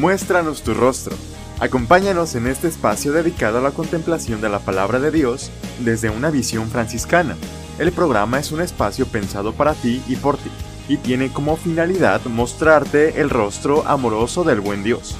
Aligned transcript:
Muéstranos 0.00 0.62
tu 0.62 0.72
rostro. 0.72 1.14
Acompáñanos 1.58 2.34
en 2.34 2.46
este 2.46 2.68
espacio 2.68 3.12
dedicado 3.12 3.58
a 3.58 3.60
la 3.60 3.72
contemplación 3.72 4.40
de 4.40 4.48
la 4.48 4.58
palabra 4.58 4.98
de 4.98 5.10
Dios 5.10 5.50
desde 5.80 6.08
una 6.08 6.30
visión 6.30 6.70
franciscana. 6.70 7.36
El 7.78 7.92
programa 7.92 8.40
es 8.40 8.50
un 8.50 8.62
espacio 8.62 9.04
pensado 9.04 9.52
para 9.52 9.74
ti 9.74 10.02
y 10.08 10.16
por 10.16 10.38
ti, 10.38 10.48
y 10.88 10.96
tiene 10.96 11.30
como 11.30 11.58
finalidad 11.58 12.24
mostrarte 12.24 13.20
el 13.20 13.28
rostro 13.28 13.86
amoroso 13.86 14.42
del 14.42 14.62
buen 14.62 14.82
Dios. 14.82 15.16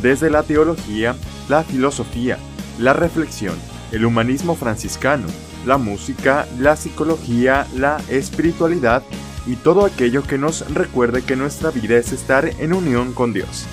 Desde 0.00 0.30
la 0.30 0.44
teología, 0.44 1.14
la 1.50 1.62
filosofía, 1.62 2.38
la 2.78 2.94
reflexión, 2.94 3.56
el 3.90 4.06
humanismo 4.06 4.54
franciscano, 4.54 5.26
la 5.66 5.76
música, 5.76 6.46
la 6.58 6.76
psicología, 6.76 7.66
la 7.76 8.00
espiritualidad 8.08 9.02
y 9.44 9.56
todo 9.56 9.84
aquello 9.84 10.22
que 10.22 10.38
nos 10.38 10.72
recuerde 10.72 11.20
que 11.20 11.36
nuestra 11.36 11.70
vida 11.70 11.98
es 11.98 12.12
estar 12.12 12.46
en 12.46 12.72
unión 12.72 13.12
con 13.12 13.34
Dios. 13.34 13.66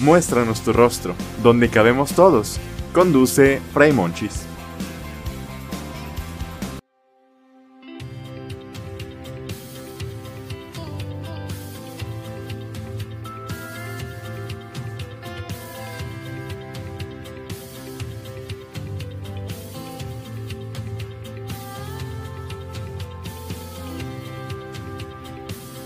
Muéstranos 0.00 0.62
tu 0.62 0.72
rostro, 0.72 1.14
donde 1.42 1.68
cabemos 1.68 2.12
todos. 2.12 2.58
Conduce 2.94 3.60
Fray 3.74 3.92
Monchis. 3.92 4.49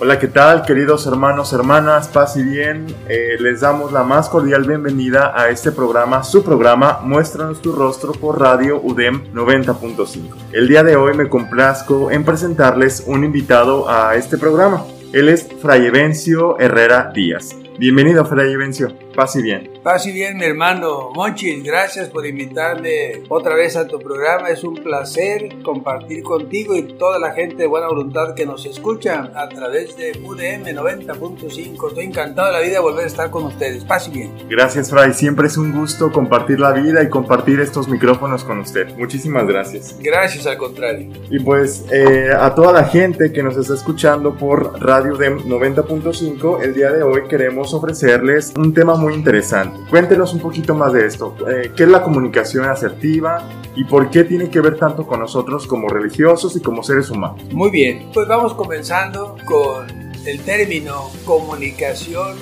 Hola, 0.04 0.18
¿qué 0.18 0.28
tal 0.28 0.66
queridos 0.66 1.06
hermanos, 1.06 1.54
hermanas? 1.54 2.08
Paz 2.08 2.36
y 2.36 2.42
bien. 2.42 2.84
Eh, 3.08 3.38
les 3.40 3.62
damos 3.62 3.90
la 3.90 4.02
más 4.02 4.28
cordial 4.28 4.64
bienvenida 4.64 5.32
a 5.34 5.48
este 5.48 5.72
programa, 5.72 6.22
su 6.22 6.44
programa 6.44 7.00
Muéstranos 7.02 7.62
tu 7.62 7.72
rostro 7.72 8.12
por 8.12 8.38
Radio 8.38 8.82
UDEM 8.82 9.32
90.5. 9.32 10.50
El 10.52 10.68
día 10.68 10.82
de 10.82 10.96
hoy 10.96 11.14
me 11.14 11.30
complazco 11.30 12.10
en 12.10 12.22
presentarles 12.22 13.04
un 13.06 13.24
invitado 13.24 13.88
a 13.88 14.14
este 14.16 14.36
programa. 14.36 14.84
Él 15.14 15.30
es 15.30 15.48
Fray 15.62 15.86
Evencio 15.86 16.60
Herrera 16.60 17.10
Díaz. 17.14 17.56
Bienvenido, 17.76 18.24
Fray 18.24 18.54
Vencio. 18.54 18.96
Paz 19.16 19.34
y 19.34 19.42
bien. 19.42 19.68
Paz 19.82 20.06
y 20.06 20.12
bien, 20.12 20.36
mi 20.38 20.44
hermano 20.44 21.10
Monchis. 21.12 21.62
Gracias 21.64 22.08
por 22.08 22.24
invitarme 22.24 23.22
otra 23.28 23.56
vez 23.56 23.76
a 23.76 23.86
tu 23.86 23.98
programa. 23.98 24.48
Es 24.48 24.62
un 24.62 24.74
placer 24.74 25.56
compartir 25.64 26.22
contigo 26.22 26.76
y 26.76 26.82
toda 26.94 27.18
la 27.18 27.32
gente 27.32 27.56
de 27.56 27.66
buena 27.66 27.88
voluntad 27.88 28.34
que 28.34 28.46
nos 28.46 28.64
escucha 28.64 29.30
a 29.34 29.48
través 29.48 29.96
de 29.96 30.12
UDM 30.22 30.76
90.5. 30.76 31.88
Estoy 31.88 32.04
encantado 32.04 32.46
de 32.48 32.52
la 32.54 32.60
vida 32.60 32.72
de 32.74 32.78
volver 32.78 33.04
a 33.04 33.08
estar 33.08 33.30
con 33.30 33.44
ustedes. 33.44 33.84
Paz 33.84 34.08
y 34.08 34.12
bien. 34.12 34.32
Gracias, 34.48 34.90
Fray. 34.90 35.12
Siempre 35.12 35.48
es 35.48 35.56
un 35.56 35.72
gusto 35.72 36.12
compartir 36.12 36.60
la 36.60 36.72
vida 36.72 37.02
y 37.02 37.08
compartir 37.08 37.58
estos 37.58 37.88
micrófonos 37.88 38.44
con 38.44 38.60
usted. 38.60 38.96
Muchísimas 38.96 39.46
gracias. 39.48 39.96
Gracias, 40.00 40.46
al 40.46 40.58
contrario. 40.58 41.08
Y 41.28 41.40
pues 41.40 41.84
eh, 41.90 42.30
a 42.36 42.54
toda 42.54 42.72
la 42.72 42.84
gente 42.84 43.32
que 43.32 43.42
nos 43.42 43.56
está 43.56 43.74
escuchando 43.74 44.34
por 44.34 44.80
Radio 44.80 45.14
UDEM 45.14 45.40
90.5, 45.40 46.62
el 46.62 46.74
día 46.74 46.92
de 46.92 47.02
hoy 47.02 47.22
queremos 47.28 47.63
ofrecerles 47.72 48.52
un 48.56 48.74
tema 48.74 48.96
muy 48.96 49.14
interesante. 49.14 49.78
Cuéntenos 49.88 50.34
un 50.34 50.40
poquito 50.40 50.74
más 50.74 50.92
de 50.92 51.06
esto. 51.06 51.34
Eh, 51.48 51.72
¿Qué 51.76 51.84
es 51.84 51.88
la 51.88 52.02
comunicación 52.02 52.64
asertiva 52.64 53.42
y 53.74 53.84
por 53.84 54.10
qué 54.10 54.24
tiene 54.24 54.50
que 54.50 54.60
ver 54.60 54.76
tanto 54.76 55.06
con 55.06 55.20
nosotros 55.20 55.66
como 55.66 55.88
religiosos 55.88 56.56
y 56.56 56.60
como 56.60 56.82
seres 56.82 57.10
humanos? 57.10 57.42
Muy 57.52 57.70
bien, 57.70 58.10
pues 58.12 58.28
vamos 58.28 58.54
comenzando 58.54 59.36
con 59.46 59.86
el 60.26 60.40
término 60.40 61.10
comunicación 61.24 62.36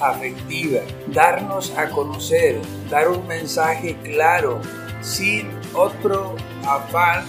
afectiva, 0.00 0.80
darnos 1.08 1.72
a 1.76 1.88
conocer, 1.90 2.60
dar 2.90 3.08
un 3.08 3.26
mensaje 3.26 3.96
claro, 4.02 4.60
sin 5.00 5.48
otro 5.74 6.34
afán 6.66 7.24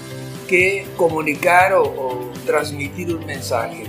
que 0.47 0.85
comunicar 0.97 1.73
o, 1.73 1.83
o 1.83 2.31
transmitir 2.45 3.13
un 3.15 3.25
mensaje. 3.25 3.85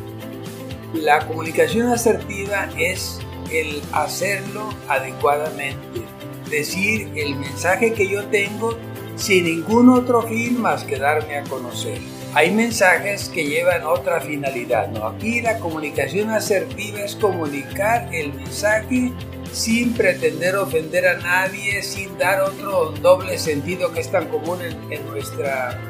La 0.95 1.27
comunicación 1.27 1.89
asertiva 1.89 2.69
es 2.79 3.21
el 3.51 3.83
hacerlo 3.93 4.69
adecuadamente, 4.89 6.03
decir 6.51 7.11
el 7.17 7.37
mensaje 7.37 7.93
que 7.93 8.09
yo 8.09 8.25
tengo 8.27 8.77
sin 9.17 9.45
ningún 9.45 9.89
otro 9.89 10.23
fin 10.23 10.61
más 10.61 10.85
que 10.85 10.99
darme 10.99 11.39
a 11.39 11.45
conocer. 11.45 11.99
Hay 12.35 12.51
mensajes 12.51 13.31
que 13.31 13.47
llevan 13.47 13.85
otra 13.85 14.21
finalidad, 14.21 14.89
¿no? 14.89 15.07
Aquí 15.07 15.41
la 15.41 15.59
comunicación 15.59 16.31
asertiva 16.31 17.01
es 17.01 17.17
comunicar 17.17 18.11
el 18.13 18.35
mensaje 18.35 19.11
sin 19.53 19.95
pretender 19.95 20.55
ofender 20.57 21.09
a 21.09 21.15
nadie, 21.19 21.83
sin 21.83 22.19
dar 22.19 22.43
otro 22.43 22.91
doble 23.01 23.39
sentido 23.39 23.91
que 23.93 24.01
es 24.01 24.11
tan 24.11 24.29
común 24.29 24.59
en, 24.91 25.07
nuestra, 25.07 25.81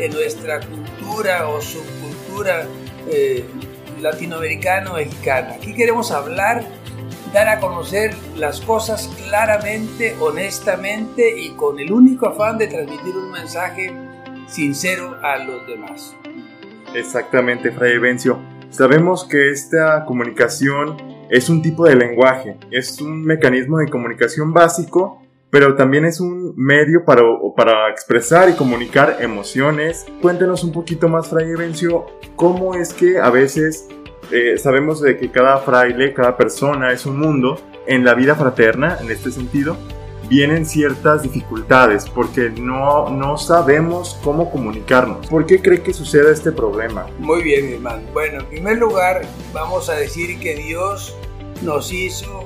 en 0.00 0.12
nuestra 0.12 0.58
cultura 0.60 1.48
o 1.48 1.60
subcultura 1.60 2.66
eh, 3.08 3.44
latinoamericano-mexicana. 4.00 5.54
Aquí 5.54 5.72
queremos 5.72 6.10
hablar 6.10 6.64
dar 7.32 7.48
a 7.48 7.60
conocer 7.60 8.14
las 8.36 8.60
cosas 8.60 9.08
claramente, 9.26 10.14
honestamente 10.20 11.38
y 11.38 11.50
con 11.50 11.78
el 11.78 11.92
único 11.92 12.28
afán 12.28 12.58
de 12.58 12.66
transmitir 12.66 13.16
un 13.16 13.30
mensaje 13.30 13.92
sincero 14.46 15.16
a 15.22 15.38
los 15.38 15.66
demás. 15.66 16.14
Exactamente, 16.94 17.70
Fray 17.70 17.94
Evencio. 17.94 18.38
Sabemos 18.70 19.24
que 19.24 19.50
esta 19.50 20.04
comunicación 20.04 20.96
es 21.30 21.48
un 21.48 21.62
tipo 21.62 21.86
de 21.86 21.96
lenguaje, 21.96 22.58
es 22.70 23.00
un 23.00 23.24
mecanismo 23.24 23.78
de 23.78 23.88
comunicación 23.88 24.52
básico, 24.52 25.22
pero 25.50 25.74
también 25.74 26.04
es 26.04 26.20
un 26.20 26.54
medio 26.56 27.04
para, 27.04 27.22
para 27.56 27.90
expresar 27.90 28.48
y 28.50 28.54
comunicar 28.54 29.18
emociones. 29.20 30.06
Cuéntenos 30.20 30.64
un 30.64 30.72
poquito 30.72 31.08
más, 31.08 31.28
Fray 31.28 31.50
Evencio, 31.50 32.06
cómo 32.36 32.74
es 32.74 32.92
que 32.92 33.18
a 33.18 33.30
veces 33.30 33.88
eh, 34.30 34.58
sabemos 34.58 35.00
de 35.00 35.16
que 35.16 35.30
cada 35.30 35.58
fraile, 35.58 36.12
cada 36.14 36.36
persona 36.36 36.92
es 36.92 37.06
un 37.06 37.18
mundo. 37.18 37.60
En 37.86 38.04
la 38.04 38.14
vida 38.14 38.36
fraterna, 38.36 38.98
en 39.00 39.10
este 39.10 39.32
sentido, 39.32 39.76
vienen 40.28 40.64
ciertas 40.64 41.22
dificultades 41.22 42.08
porque 42.08 42.48
no, 42.48 43.10
no 43.10 43.36
sabemos 43.36 44.18
cómo 44.22 44.50
comunicarnos. 44.50 45.26
¿Por 45.26 45.46
qué 45.46 45.60
cree 45.60 45.82
que 45.82 45.92
sucede 45.92 46.32
este 46.32 46.52
problema? 46.52 47.06
Muy 47.18 47.42
bien, 47.42 47.66
mi 47.66 47.72
hermano. 47.74 48.02
Bueno, 48.12 48.40
en 48.40 48.46
primer 48.46 48.78
lugar, 48.78 49.22
vamos 49.52 49.90
a 49.90 49.94
decir 49.94 50.38
que 50.38 50.54
Dios 50.54 51.16
nos 51.62 51.92
hizo 51.92 52.44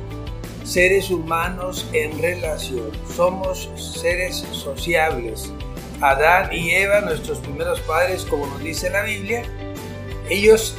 seres 0.65 1.11
humanos 1.11 1.89
en 1.93 2.21
relación. 2.21 2.91
Somos 3.15 3.71
seres 3.77 4.45
sociables. 4.51 5.53
Adán 6.01 6.53
y 6.53 6.71
Eva, 6.73 7.03
nuestros 7.03 7.39
primeros 7.39 7.81
padres, 7.81 8.25
como 8.25 8.47
nos 8.47 8.61
dice 8.61 8.91
la 8.91 9.03
Biblia, 9.03 9.43
ellos 10.29 10.77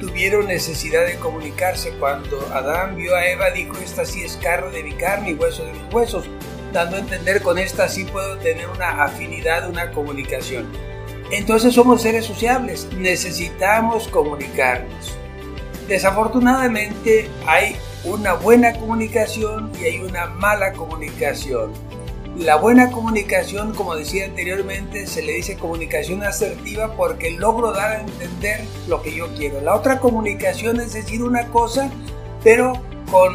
tuvieron 0.00 0.46
necesidad 0.46 1.06
de 1.06 1.16
comunicarse. 1.16 1.92
Cuando 2.00 2.40
Adán 2.52 2.96
vio 2.96 3.14
a 3.14 3.26
Eva, 3.26 3.50
dijo, 3.50 3.76
esta 3.78 4.04
sí 4.04 4.22
es 4.22 4.36
carne 4.36 4.70
de 4.70 4.82
mi 4.82 4.92
carne 4.94 5.30
y 5.30 5.34
hueso 5.34 5.64
de 5.64 5.72
mis 5.72 5.92
huesos, 5.92 6.24
dando 6.72 6.96
a 6.96 7.00
entender 7.00 7.42
con 7.42 7.58
esta 7.58 7.88
sí 7.88 8.04
puedo 8.04 8.38
tener 8.38 8.68
una 8.68 9.04
afinidad, 9.04 9.68
una 9.68 9.92
comunicación. 9.92 10.66
Entonces 11.30 11.74
somos 11.74 12.02
seres 12.02 12.24
sociables, 12.24 12.88
necesitamos 12.96 14.08
comunicarnos. 14.08 15.16
Desafortunadamente 15.86 17.28
hay 17.46 17.76
una 18.04 18.34
buena 18.34 18.72
comunicación 18.72 19.70
y 19.80 19.84
hay 19.84 19.98
una 19.98 20.26
mala 20.26 20.72
comunicación 20.72 21.72
la 22.38 22.56
buena 22.56 22.90
comunicación, 22.90 23.74
como 23.74 23.96
decía 23.96 24.24
anteriormente, 24.24 25.06
se 25.06 25.22
le 25.22 25.32
dice 25.32 25.56
comunicación 25.56 26.22
asertiva 26.22 26.94
porque 26.96 27.32
logro 27.32 27.72
dar 27.72 27.92
a 27.92 28.00
entender 28.00 28.64
lo 28.88 29.02
que 29.02 29.14
yo 29.14 29.28
quiero. 29.34 29.60
La 29.60 29.74
otra 29.74 29.98
comunicación 29.98 30.80
es 30.80 30.92
decir 30.92 31.22
una 31.22 31.48
cosa, 31.48 31.90
pero 32.42 32.72
con 33.10 33.34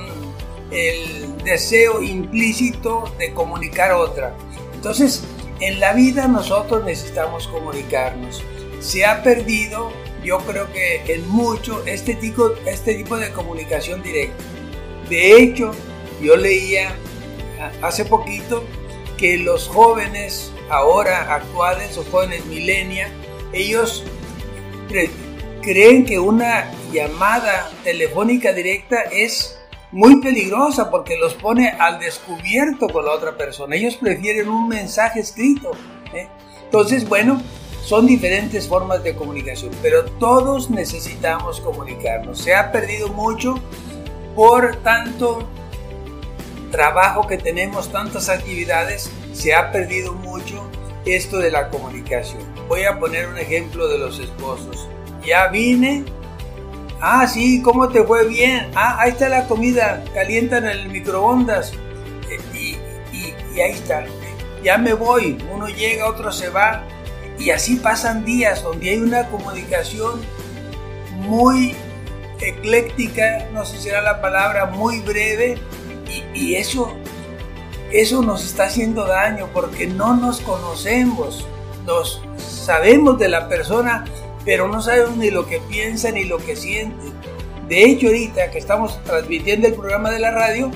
el 0.71 1.37
deseo 1.43 2.01
implícito 2.01 3.03
de 3.19 3.33
comunicar 3.33 3.91
otra. 3.91 4.33
Entonces, 4.73 5.23
en 5.59 5.79
la 5.79 5.93
vida 5.93 6.27
nosotros 6.27 6.83
necesitamos 6.85 7.47
comunicarnos. 7.47 8.43
Se 8.79 9.05
ha 9.05 9.23
perdido, 9.23 9.91
yo 10.23 10.39
creo 10.39 10.71
que 10.71 11.01
en 11.13 11.27
mucho, 11.29 11.83
este 11.85 12.15
tipo, 12.15 12.51
este 12.65 12.95
tipo 12.95 13.17
de 13.17 13.31
comunicación 13.31 14.01
directa. 14.01 14.43
De 15.09 15.37
hecho, 15.37 15.71
yo 16.21 16.35
leía 16.35 16.95
hace 17.81 18.05
poquito 18.05 18.63
que 19.17 19.37
los 19.37 19.67
jóvenes 19.67 20.51
ahora 20.69 21.33
actuales, 21.33 21.97
o 21.97 22.03
jóvenes 22.05 22.45
milenia, 22.45 23.09
ellos 23.53 24.03
creen 25.61 26.05
que 26.05 26.19
una 26.19 26.71
llamada 26.91 27.71
telefónica 27.83 28.53
directa 28.53 29.01
es 29.11 29.59
muy 29.91 30.21
peligrosa 30.21 30.91
porque 30.91 31.17
los 31.17 31.33
pone 31.33 31.69
al 31.69 31.99
descubierto 31.99 32.87
con 32.87 33.05
la 33.05 33.11
otra 33.11 33.37
persona. 33.37 33.75
Ellos 33.75 33.95
prefieren 33.95 34.49
un 34.49 34.67
mensaje 34.67 35.21
escrito. 35.21 35.71
¿eh? 36.13 36.27
Entonces, 36.65 37.07
bueno, 37.07 37.41
son 37.83 38.05
diferentes 38.05 38.67
formas 38.67 39.03
de 39.03 39.15
comunicación, 39.15 39.71
pero 39.81 40.05
todos 40.05 40.69
necesitamos 40.69 41.61
comunicarnos. 41.61 42.39
Se 42.39 42.55
ha 42.55 42.71
perdido 42.71 43.09
mucho 43.09 43.55
por 44.35 44.75
tanto 44.77 45.47
trabajo 46.71 47.27
que 47.27 47.37
tenemos, 47.37 47.91
tantas 47.91 48.29
actividades, 48.29 49.09
se 49.33 49.53
ha 49.53 49.71
perdido 49.71 50.13
mucho 50.13 50.69
esto 51.05 51.39
de 51.39 51.51
la 51.51 51.69
comunicación. 51.69 52.41
Voy 52.67 52.83
a 52.83 52.99
poner 52.99 53.27
un 53.27 53.37
ejemplo 53.37 53.87
de 53.87 53.97
los 53.97 54.19
esposos. 54.19 54.89
Ya 55.25 55.47
vine. 55.47 56.03
Ah, 57.01 57.27
sí, 57.27 57.61
¿cómo 57.61 57.89
te 57.89 58.03
fue 58.03 58.27
bien? 58.27 58.71
Ah, 58.75 58.97
ahí 58.99 59.11
está 59.11 59.29
la 59.29 59.47
comida, 59.47 60.03
calienta 60.13 60.57
en 60.57 60.65
el 60.65 60.89
microondas. 60.89 61.73
Y, 62.53 62.77
y 63.55 63.61
ahí 63.61 63.71
está. 63.71 64.05
Ya 64.63 64.77
me 64.77 64.93
voy. 64.93 65.37
Uno 65.53 65.67
llega, 65.67 66.07
otro 66.07 66.31
se 66.31 66.49
va. 66.49 66.83
Y 67.37 67.51
así 67.51 67.75
pasan 67.75 68.25
días 68.25 68.63
donde 68.63 68.89
hay 68.89 68.97
una 68.97 69.27
comunicación 69.27 70.21
muy 71.19 71.75
ecléctica, 72.39 73.47
no 73.53 73.65
sé 73.65 73.77
si 73.77 73.83
será 73.83 74.01
la 74.01 74.21
palabra, 74.21 74.65
muy 74.65 74.99
breve. 74.99 75.57
Y, 76.33 76.55
eso 76.55 76.93
eso 77.91 78.21
nos 78.21 78.43
está 78.43 78.65
haciendo 78.65 79.05
daño 79.05 79.49
porque 79.53 79.87
no 79.87 80.15
nos 80.15 80.41
conocemos, 80.41 81.45
nos 81.85 82.21
sabemos 82.37 83.17
de 83.19 83.29
la 83.29 83.47
persona, 83.47 84.03
pero 84.43 84.67
no 84.67 84.81
sabemos 84.81 85.15
ni 85.17 85.31
lo 85.31 85.47
que 85.47 85.59
piensa 85.59 86.11
ni 86.11 86.25
lo 86.25 86.37
que 86.37 86.55
siente. 86.55 87.05
De 87.69 87.83
hecho, 87.83 88.07
ahorita 88.07 88.51
que 88.51 88.57
estamos 88.57 89.01
transmitiendo 89.03 89.67
el 89.67 89.75
programa 89.75 90.11
de 90.11 90.19
la 90.19 90.31
radio, 90.31 90.71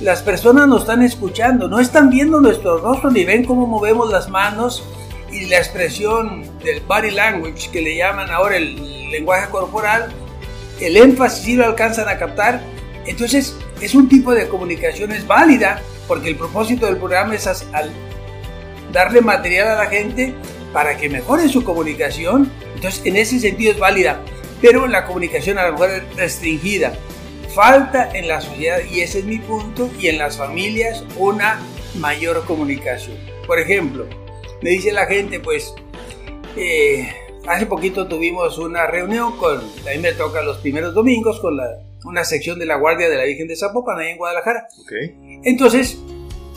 las 0.00 0.22
personas 0.22 0.68
nos 0.68 0.82
están 0.82 1.02
escuchando, 1.02 1.68
no 1.68 1.80
están 1.80 2.10
viendo 2.10 2.40
nuestro 2.40 2.78
rostro 2.78 3.10
ni 3.10 3.24
ven 3.24 3.44
cómo 3.44 3.66
movemos 3.66 4.10
las 4.10 4.28
manos 4.28 4.84
y 5.30 5.46
la 5.46 5.58
expresión 5.58 6.42
del 6.62 6.80
body 6.80 7.10
language 7.10 7.70
que 7.70 7.80
le 7.80 7.96
llaman 7.96 8.30
ahora 8.30 8.56
el 8.56 9.10
lenguaje 9.10 9.48
corporal, 9.50 10.12
el 10.80 10.96
énfasis 10.96 11.44
sí 11.44 11.54
lo 11.54 11.64
alcanzan 11.64 12.08
a 12.08 12.18
captar. 12.18 12.60
Entonces, 13.06 13.56
es 13.80 13.94
un 13.94 14.08
tipo 14.08 14.32
de 14.32 14.48
comunicación 14.48 15.12
es 15.12 15.26
válida 15.26 15.82
porque 16.08 16.28
el 16.28 16.36
propósito 16.36 16.86
del 16.86 16.96
programa 16.96 17.34
es 17.34 17.48
darle 18.92 19.20
material 19.20 19.68
a 19.68 19.84
la 19.84 19.86
gente 19.86 20.34
para 20.72 20.96
que 20.96 21.08
mejore 21.08 21.48
su 21.48 21.64
comunicación. 21.64 22.50
Entonces, 22.74 23.02
en 23.04 23.16
ese 23.16 23.40
sentido 23.40 23.72
es 23.72 23.78
válida, 23.78 24.20
pero 24.60 24.86
la 24.86 25.04
comunicación 25.04 25.58
a 25.58 25.66
lo 25.66 25.72
mejor 25.72 25.90
es 25.90 26.16
restringida. 26.16 26.92
Falta 27.54 28.10
en 28.12 28.28
la 28.28 28.40
sociedad, 28.40 28.78
y 28.90 29.00
ese 29.00 29.20
es 29.20 29.24
mi 29.24 29.38
punto, 29.38 29.90
y 29.98 30.08
en 30.08 30.18
las 30.18 30.36
familias 30.36 31.04
una 31.16 31.58
mayor 31.98 32.44
comunicación. 32.44 33.16
Por 33.46 33.58
ejemplo, 33.58 34.06
me 34.62 34.70
dice 34.70 34.92
la 34.92 35.06
gente, 35.06 35.40
pues, 35.40 35.74
eh, 36.56 37.08
hace 37.46 37.66
poquito 37.66 38.06
tuvimos 38.06 38.58
una 38.58 38.86
reunión 38.86 39.36
con, 39.38 39.58
a 39.58 39.90
mí 39.94 39.98
me 40.00 40.12
toca 40.12 40.42
los 40.42 40.58
primeros 40.58 40.92
domingos 40.94 41.40
con 41.40 41.56
la 41.56 41.85
una 42.06 42.24
sección 42.24 42.58
de 42.58 42.66
la 42.66 42.76
Guardia 42.76 43.08
de 43.08 43.16
la 43.16 43.24
Virgen 43.24 43.48
de 43.48 43.56
Zapopan, 43.56 43.98
ahí 43.98 44.12
en 44.12 44.18
Guadalajara. 44.18 44.68
Entonces, 45.44 45.98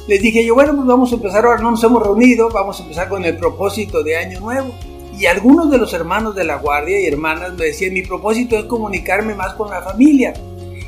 les 0.08 0.22
dije 0.22 0.46
yo, 0.46 0.56
bueno, 0.56 0.76
pues 0.76 0.88
vamos 0.88 1.12
a 1.12 1.16
empezar 1.16 1.46
ahora, 1.46 1.62
no 1.62 1.72
nos 1.72 1.84
hemos 1.84 2.02
reunido, 2.02 2.50
vamos 2.50 2.80
a 2.80 2.84
empezar 2.84 3.10
con 3.10 3.26
el 3.26 3.38
propósito 3.38 4.04
de 4.04 4.16
Año 4.16 4.40
Nuevo. 4.40 4.74
Y 5.18 5.26
algunos 5.26 5.70
de 5.70 5.78
los 5.78 5.94
hermanos 5.94 6.36
de 6.36 6.46
la 6.46 6.56
Guardia 6.56 7.00
y 7.00 7.06
hermanas 7.06 7.54
me 7.54 7.66
decían, 7.66 7.94
mi 7.94 8.04
propósito 8.04 8.58
es 8.58 8.66
comunicarme 8.66 9.36
más 9.36 9.54
con 9.54 9.70
la 9.70 9.82
familia. 9.82 10.34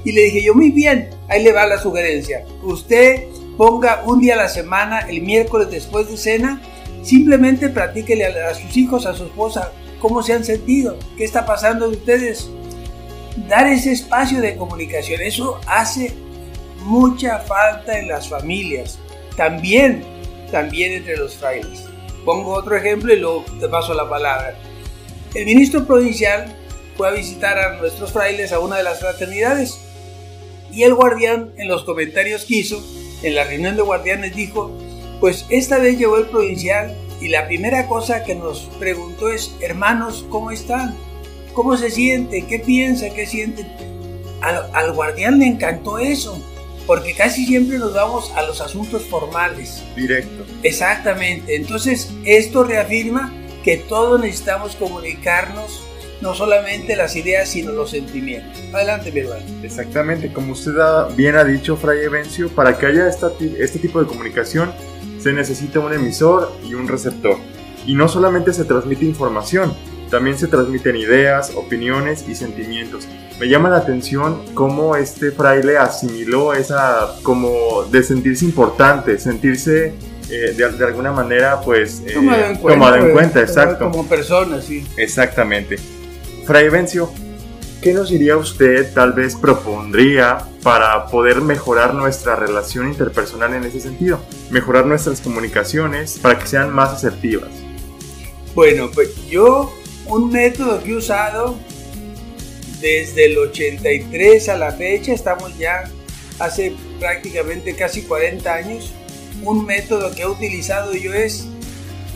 Y 0.03 0.13
le 0.13 0.21
dije 0.23 0.43
yo, 0.43 0.53
muy 0.55 0.71
bien, 0.71 1.09
ahí 1.27 1.43
le 1.43 1.51
va 1.51 1.67
la 1.67 1.77
sugerencia. 1.77 2.45
Usted 2.63 3.27
ponga 3.57 4.03
un 4.05 4.19
día 4.21 4.35
a 4.35 4.37
la 4.37 4.49
semana, 4.49 5.01
el 5.01 5.21
miércoles 5.21 5.69
después 5.69 6.09
de 6.09 6.17
cena, 6.17 6.61
simplemente 7.03 7.69
platíquele 7.69 8.25
a, 8.25 8.53
sus 8.55 8.75
hijos, 8.77 9.05
a 9.05 9.13
su 9.13 9.25
esposa, 9.25 9.71
cómo 9.99 10.23
se 10.23 10.33
han 10.33 10.43
sentido, 10.43 10.97
qué 11.17 11.23
está 11.23 11.45
pasando 11.45 11.89
de 11.89 11.97
ustedes, 11.97 12.49
dar 13.47 13.67
ese 13.67 13.91
espacio 13.91 14.41
de 14.41 14.55
comunicación. 14.55 15.21
Eso 15.21 15.59
hace 15.67 16.13
mucha 16.83 17.39
falta 17.39 17.97
en 17.99 18.07
las 18.07 18.29
familias, 18.29 18.99
también, 19.37 20.03
también 20.51 20.93
entre 20.93 21.17
los 21.17 21.35
frailes. 21.35 21.85
Pongo 22.25 22.53
otro 22.53 22.75
ejemplo 22.75 23.13
y 23.13 23.19
luego 23.19 23.45
te 23.59 23.67
paso 23.67 23.93
la 23.93 24.09
palabra. 24.09 24.55
El 25.33 25.45
ministro 25.45 25.85
provincial 25.85 26.55
fue 26.97 27.07
a 27.07 27.11
visitar 27.11 27.57
a 27.57 27.77
nuestros 27.77 28.11
frailes 28.11 28.51
a 28.51 28.59
una 28.59 28.77
de 28.77 28.83
las 28.83 28.99
fraternidades 28.99 29.79
y 30.71 30.83
el 30.83 30.93
guardián 30.93 31.51
en 31.57 31.67
los 31.67 31.83
comentarios 31.83 32.45
que 32.45 32.55
hizo, 32.55 32.83
en 33.23 33.35
la 33.35 33.43
reunión 33.43 33.75
de 33.75 33.81
guardianes 33.81 34.35
dijo, 34.35 34.71
pues 35.19 35.45
esta 35.49 35.77
vez 35.77 35.97
llegó 35.97 36.17
el 36.17 36.27
provincial 36.27 36.95
y 37.21 37.27
la 37.27 37.47
primera 37.47 37.87
cosa 37.87 38.23
que 38.23 38.35
nos 38.35 38.61
preguntó 38.79 39.31
es, 39.31 39.55
hermanos, 39.61 40.25
¿cómo 40.29 40.51
están? 40.51 40.97
¿Cómo 41.53 41.77
se 41.77 41.89
siente? 41.89 42.45
¿Qué 42.47 42.59
piensa? 42.59 43.09
¿Qué 43.09 43.25
siente? 43.25 43.65
Al, 44.41 44.93
guardián 44.93 45.39
le 45.39 45.45
encantó 45.45 45.99
eso, 45.99 46.41
porque 46.87 47.13
casi 47.13 47.45
siempre 47.45 47.77
nos 47.77 47.93
vamos 47.93 48.31
a 48.35 48.41
los 48.43 48.61
asuntos 48.61 49.03
formales. 49.03 49.83
Directo. 49.95 50.45
Exactamente. 50.63 51.55
Entonces, 51.55 52.11
esto 52.25 52.63
reafirma 52.63 53.33
que 53.63 53.77
todos 53.77 54.19
necesitamos 54.19 54.75
comunicarnos 54.75 55.83
no 56.21 56.35
solamente 56.35 56.95
las 56.95 57.15
ideas, 57.15 57.49
sino 57.49 57.71
los 57.71 57.91
sentimientos. 57.91 58.59
Adelante, 58.73 59.11
mi 59.11 59.21
hermano. 59.21 59.43
Exactamente, 59.63 60.31
como 60.31 60.53
usted 60.53 60.73
bien 61.15 61.35
ha 61.35 61.43
dicho, 61.43 61.77
Fray 61.77 62.03
Evencio, 62.03 62.49
para 62.49 62.77
que 62.77 62.85
haya 62.85 63.07
este 63.07 63.79
tipo 63.79 63.99
de 63.99 64.07
comunicación 64.07 64.71
se 65.19 65.33
necesita 65.33 65.79
un 65.79 65.93
emisor 65.93 66.51
y 66.67 66.73
un 66.73 66.87
receptor. 66.87 67.37
Y 67.85 67.95
no 67.95 68.07
solamente 68.07 68.53
se 68.53 68.65
transmite 68.65 69.05
información, 69.05 69.73
también 70.11 70.37
se 70.37 70.47
transmiten 70.47 70.97
ideas, 70.97 71.53
opiniones 71.55 72.25
y 72.27 72.35
sentimientos. 72.35 73.07
Me 73.39 73.47
llama 73.47 73.69
la 73.69 73.77
atención 73.77 74.43
cómo 74.53 74.95
este 74.95 75.31
fraile 75.31 75.77
asimiló 75.77 76.53
esa 76.53 77.15
como 77.23 77.83
de 77.85 78.03
sentirse 78.03 78.45
importante, 78.45 79.17
sentirse 79.17 79.95
eh, 80.29 80.53
de, 80.55 80.85
alguna 80.85 81.11
manera 81.11 81.61
pues 81.61 82.03
eh, 82.05 82.13
tomado 82.13 82.95
en 82.97 83.11
cuenta, 83.11 83.39
pues, 83.39 83.49
exacto. 83.49 83.89
Como 83.89 84.07
persona, 84.07 84.61
sí. 84.61 84.85
Exactamente. 84.97 85.77
Fray 86.45 86.69
Vencio, 86.69 87.09
¿qué 87.81 87.93
nos 87.93 88.09
diría 88.09 88.37
usted, 88.37 88.93
tal 88.93 89.13
vez 89.13 89.35
propondría 89.35 90.39
para 90.61 91.07
poder 91.07 91.41
mejorar 91.41 91.95
nuestra 91.95 92.35
relación 92.35 92.89
interpersonal 92.89 93.53
en 93.53 93.63
ese 93.63 93.79
sentido? 93.79 94.19
Mejorar 94.49 94.85
nuestras 94.85 95.21
comunicaciones 95.21 96.19
para 96.21 96.37
que 96.37 96.47
sean 96.47 96.69
más 96.69 96.91
asertivas. 96.91 97.49
Bueno, 98.53 98.91
pues 98.93 99.15
yo 99.29 99.73
un 100.11 100.29
método 100.29 100.83
que 100.83 100.91
he 100.91 100.95
usado 100.95 101.57
desde 102.81 103.27
el 103.27 103.37
83 103.37 104.49
a 104.49 104.57
la 104.57 104.73
fecha, 104.73 105.13
estamos 105.13 105.57
ya 105.57 105.89
hace 106.37 106.75
prácticamente 106.99 107.75
casi 107.75 108.01
40 108.01 108.53
años, 108.53 108.91
un 109.43 109.65
método 109.65 110.13
que 110.13 110.23
he 110.23 110.27
utilizado 110.27 110.93
yo 110.93 111.13
es 111.13 111.47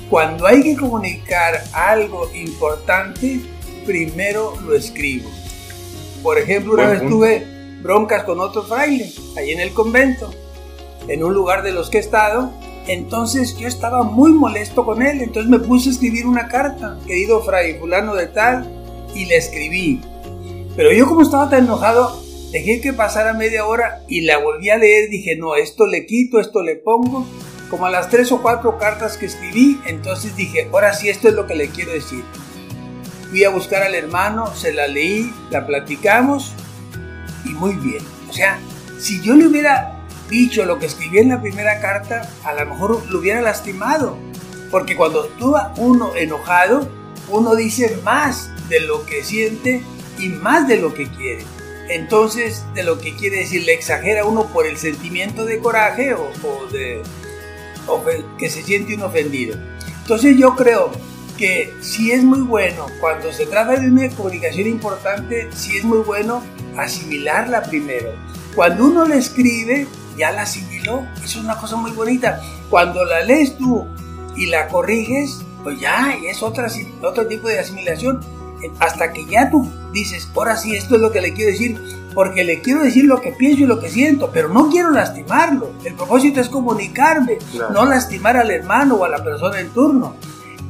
cuando 0.10 0.46
hay 0.46 0.62
que 0.62 0.76
comunicar 0.76 1.64
algo 1.72 2.30
importante, 2.34 3.40
primero 3.86 4.60
lo 4.62 4.76
escribo. 4.76 5.30
Por 6.22 6.38
ejemplo, 6.38 6.74
una 6.74 6.88
vez 6.88 7.02
tuve 7.08 7.46
broncas 7.82 8.26
con 8.26 8.42
otro 8.42 8.64
fraile, 8.64 9.10
ahí 9.38 9.52
en 9.52 9.62
el 9.62 9.72
convento, 9.72 10.34
en 11.08 11.24
un 11.24 11.34
lugar 11.34 11.64
de 11.64 11.72
los 11.72 11.90
que 11.90 11.98
he 11.98 12.02
estado, 12.02 12.52
entonces 12.88 13.58
yo 13.58 13.68
estaba 13.68 14.04
muy 14.04 14.32
molesto 14.32 14.86
con 14.86 15.02
él, 15.02 15.22
entonces 15.22 15.50
me 15.50 15.60
puse 15.60 15.90
a 15.90 15.92
escribir 15.94 16.28
una 16.28 16.48
carta, 16.48 16.98
querido 17.06 17.42
fray 17.42 17.80
fulano 17.80 18.16
de 18.16 18.28
tal, 18.28 18.70
y 19.16 19.26
le 19.26 19.38
escribí. 19.38 20.02
Pero 20.76 20.92
yo 20.92 21.08
como 21.08 21.22
estaba 21.22 21.50
tan 21.50 21.64
enojado, 21.64 22.22
dejé 22.52 22.82
que 22.82 22.94
pasara 22.94 23.34
media 23.34 23.66
hora 23.66 24.04
y 24.08 24.22
la 24.22 24.38
volví 24.38 24.70
a 24.70 24.78
leer, 24.78 25.10
dije, 25.10 25.36
no, 25.36 25.56
esto 25.56 25.88
le 25.88 26.06
quito, 26.06 26.40
esto 26.40 26.62
le 26.64 26.76
pongo. 26.76 27.26
Como 27.70 27.88
a 27.88 27.90
las 27.90 28.10
tres 28.10 28.32
o 28.32 28.42
cuatro 28.42 28.78
cartas 28.78 29.18
que 29.18 29.26
escribí, 29.26 29.80
entonces 29.88 30.36
dije, 30.36 30.68
ahora 30.72 30.94
sí, 30.94 31.10
esto 31.10 31.28
es 31.28 31.34
lo 31.34 31.48
que 31.48 31.56
le 31.56 31.70
quiero 31.70 31.92
decir. 31.92 32.24
Fui 33.30 33.44
a 33.44 33.50
buscar 33.50 33.82
al 33.82 33.96
hermano, 33.96 34.54
se 34.54 34.72
la 34.72 34.88
leí, 34.88 35.34
la 35.50 35.66
platicamos 35.66 36.54
y 37.44 37.50
muy 37.50 37.74
bien. 37.74 38.04
O 38.30 38.34
sea, 38.34 38.60
si 39.00 39.22
yo 39.22 39.34
le 39.34 39.48
hubiera 39.48 39.95
dicho 40.30 40.66
lo 40.66 40.80
que 40.80 40.86
escribí 40.86 41.20
en 41.20 41.30
la 41.30 41.42
primera 41.42 41.80
carta, 41.80 42.30
a 42.44 42.54
lo 42.54 42.66
mejor 42.66 43.10
lo 43.10 43.20
hubiera 43.20 43.42
lastimado. 43.42 44.18
Porque 44.72 44.96
cuando 44.96 45.26
estuvo 45.26 45.60
uno 45.78 46.16
enojado, 46.16 46.90
uno 47.30 47.56
dice 47.56 47.98
más 48.04 48.50
de 48.70 48.82
lo 48.82 49.06
que 49.06 49.24
siente 49.24 49.84
y 50.18 50.30
más 50.30 50.68
de 50.68 50.78
lo 50.78 50.94
que 50.94 51.08
quiere. 51.08 51.44
Entonces, 51.90 52.64
de 52.74 52.84
lo 52.84 53.00
que 53.00 53.16
quiere 53.16 53.38
decir, 53.38 53.64
le 53.64 53.74
exagera 53.74 54.26
uno 54.26 54.48
por 54.48 54.66
el 54.66 54.78
sentimiento 54.78 55.46
de 55.46 55.60
coraje 55.60 56.14
o, 56.14 56.32
de 56.72 57.04
que 58.40 58.50
se 58.50 58.64
siente 58.64 58.96
uno 58.96 59.06
ofendido. 59.06 59.58
Entonces 60.02 60.38
yo 60.38 60.56
creo 60.56 60.92
que 61.38 61.74
si 61.82 62.12
es 62.12 62.24
muy 62.24 62.42
bueno, 62.42 62.88
cuando 63.00 63.32
se 63.32 63.46
trata 63.46 63.80
de 63.80 63.88
una 63.88 64.10
comunicación 64.10 64.68
importante, 64.68 65.50
si 65.54 65.78
es 65.78 65.84
muy 65.84 66.00
bueno 66.00 66.44
asimilarla 66.78 67.64
primero. 67.64 68.14
Cuando 68.56 68.86
uno 68.86 69.06
le 69.06 69.18
escribe, 69.18 69.86
ya 70.18 70.32
la 70.32 70.44
asimiló. 70.44 71.06
Eso 71.18 71.40
es 71.40 71.46
una 71.46 71.58
cosa 71.58 71.76
muy 71.76 71.92
bonita. 71.92 72.42
Cuando 72.70 73.04
la 73.06 73.22
lees 73.22 73.58
tú 73.58 73.86
y 74.36 74.48
la 74.48 74.68
corriges, 74.68 75.44
pues 75.64 75.80
ya 75.80 76.16
es 76.24 76.44
otra, 76.44 76.68
otro 77.02 77.28
tipo 77.28 77.48
de 77.48 77.60
asimilación. 77.60 78.22
hasta 78.80 79.12
que 79.14 79.26
ya 79.26 79.50
tú 79.52 79.70
dices, 79.92 80.30
ahora 80.36 80.58
sí, 80.58 80.76
esto 80.76 80.96
es 80.96 81.02
lo 81.02 81.12
que 81.12 81.22
le 81.22 81.34
quiero 81.34 81.52
decir, 81.52 81.80
porque 82.14 82.44
le 82.44 82.62
quiero 82.62 82.82
decir 82.82 83.06
lo 83.06 83.22
que 83.22 83.32
pienso 83.32 83.64
y 83.64 83.68
lo 83.68 83.80
que 83.80 83.90
siento, 83.90 84.32
pero 84.34 84.50
no 84.50 84.70
quiero 84.70 84.90
lastimarlo. 84.92 85.72
El 85.84 85.94
propósito 85.94 86.40
es 86.40 86.50
comunicarme, 86.50 87.38
no 87.74 87.86
lastimar 87.86 88.38
al 88.38 88.52
hermano 88.52 88.96
o 88.96 89.06
a 89.06 89.10
la 89.10 89.24
persona 89.24 89.60
en 89.60 89.70
turno. 89.70 90.16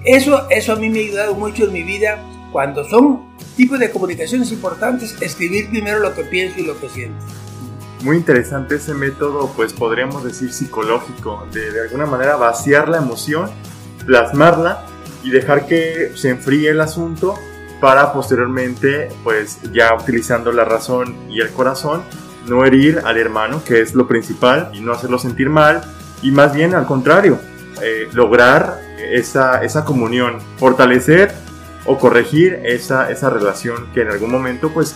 Eso, 0.04 0.50
eso 0.50 0.74
a 0.74 0.76
mí 0.76 0.90
me 0.90 1.00
ha 1.00 1.04
ayudado 1.04 1.36
mucho 1.36 1.66
en 1.66 1.74
mi 1.74 1.84
vida 1.84 2.20
cuando 2.52 2.84
son 2.84 3.36
tipos 3.56 3.80
de 3.80 3.92
comunicaciones 3.92 4.52
importantes, 4.52 5.16
escribir 5.22 5.70
primero 5.70 6.00
lo 6.00 6.14
que 6.14 6.24
pienso 6.24 6.60
y 6.60 6.64
lo 6.64 6.80
que 6.80 6.90
siento. 6.90 7.26
Muy 8.06 8.18
interesante 8.18 8.76
ese 8.76 8.94
método, 8.94 9.52
pues 9.56 9.74
podríamos 9.74 10.24
decir 10.24 10.54
psicológico, 10.54 11.48
de 11.52 11.72
de 11.72 11.82
alguna 11.82 12.06
manera 12.06 12.36
vaciar 12.36 12.88
la 12.88 12.98
emoción, 12.98 13.50
plasmarla 14.06 14.86
y 15.24 15.32
dejar 15.32 15.66
que 15.66 16.12
se 16.14 16.30
enfríe 16.30 16.70
el 16.70 16.82
asunto 16.82 17.34
para 17.82 18.14
posteriormente, 18.14 19.10
pues 19.24 19.58
ya 19.74 19.96
utilizando 19.96 20.52
la 20.52 20.66
razón 20.66 21.16
y 21.32 21.42
el 21.42 21.50
corazón, 21.50 22.04
no 22.46 22.64
herir 22.64 23.02
al 23.04 23.18
hermano, 23.18 23.64
que 23.64 23.82
es 23.82 23.96
lo 23.96 24.08
principal, 24.08 24.70
y 24.72 24.82
no 24.82 24.92
hacerlo 24.92 25.18
sentir 25.18 25.50
mal, 25.50 25.82
y 26.22 26.30
más 26.30 26.54
bien 26.54 26.76
al 26.76 26.86
contrario, 26.86 27.40
eh, 27.82 28.08
lograr 28.14 28.82
esa, 29.00 29.64
esa 29.64 29.84
comunión, 29.84 30.38
fortalecer 30.58 31.34
o 31.86 31.98
corregir 31.98 32.62
esa, 32.66 33.10
esa 33.10 33.32
relación 33.32 33.88
que 33.96 34.02
en 34.02 34.10
algún 34.10 34.30
momento, 34.30 34.70
pues, 34.70 34.96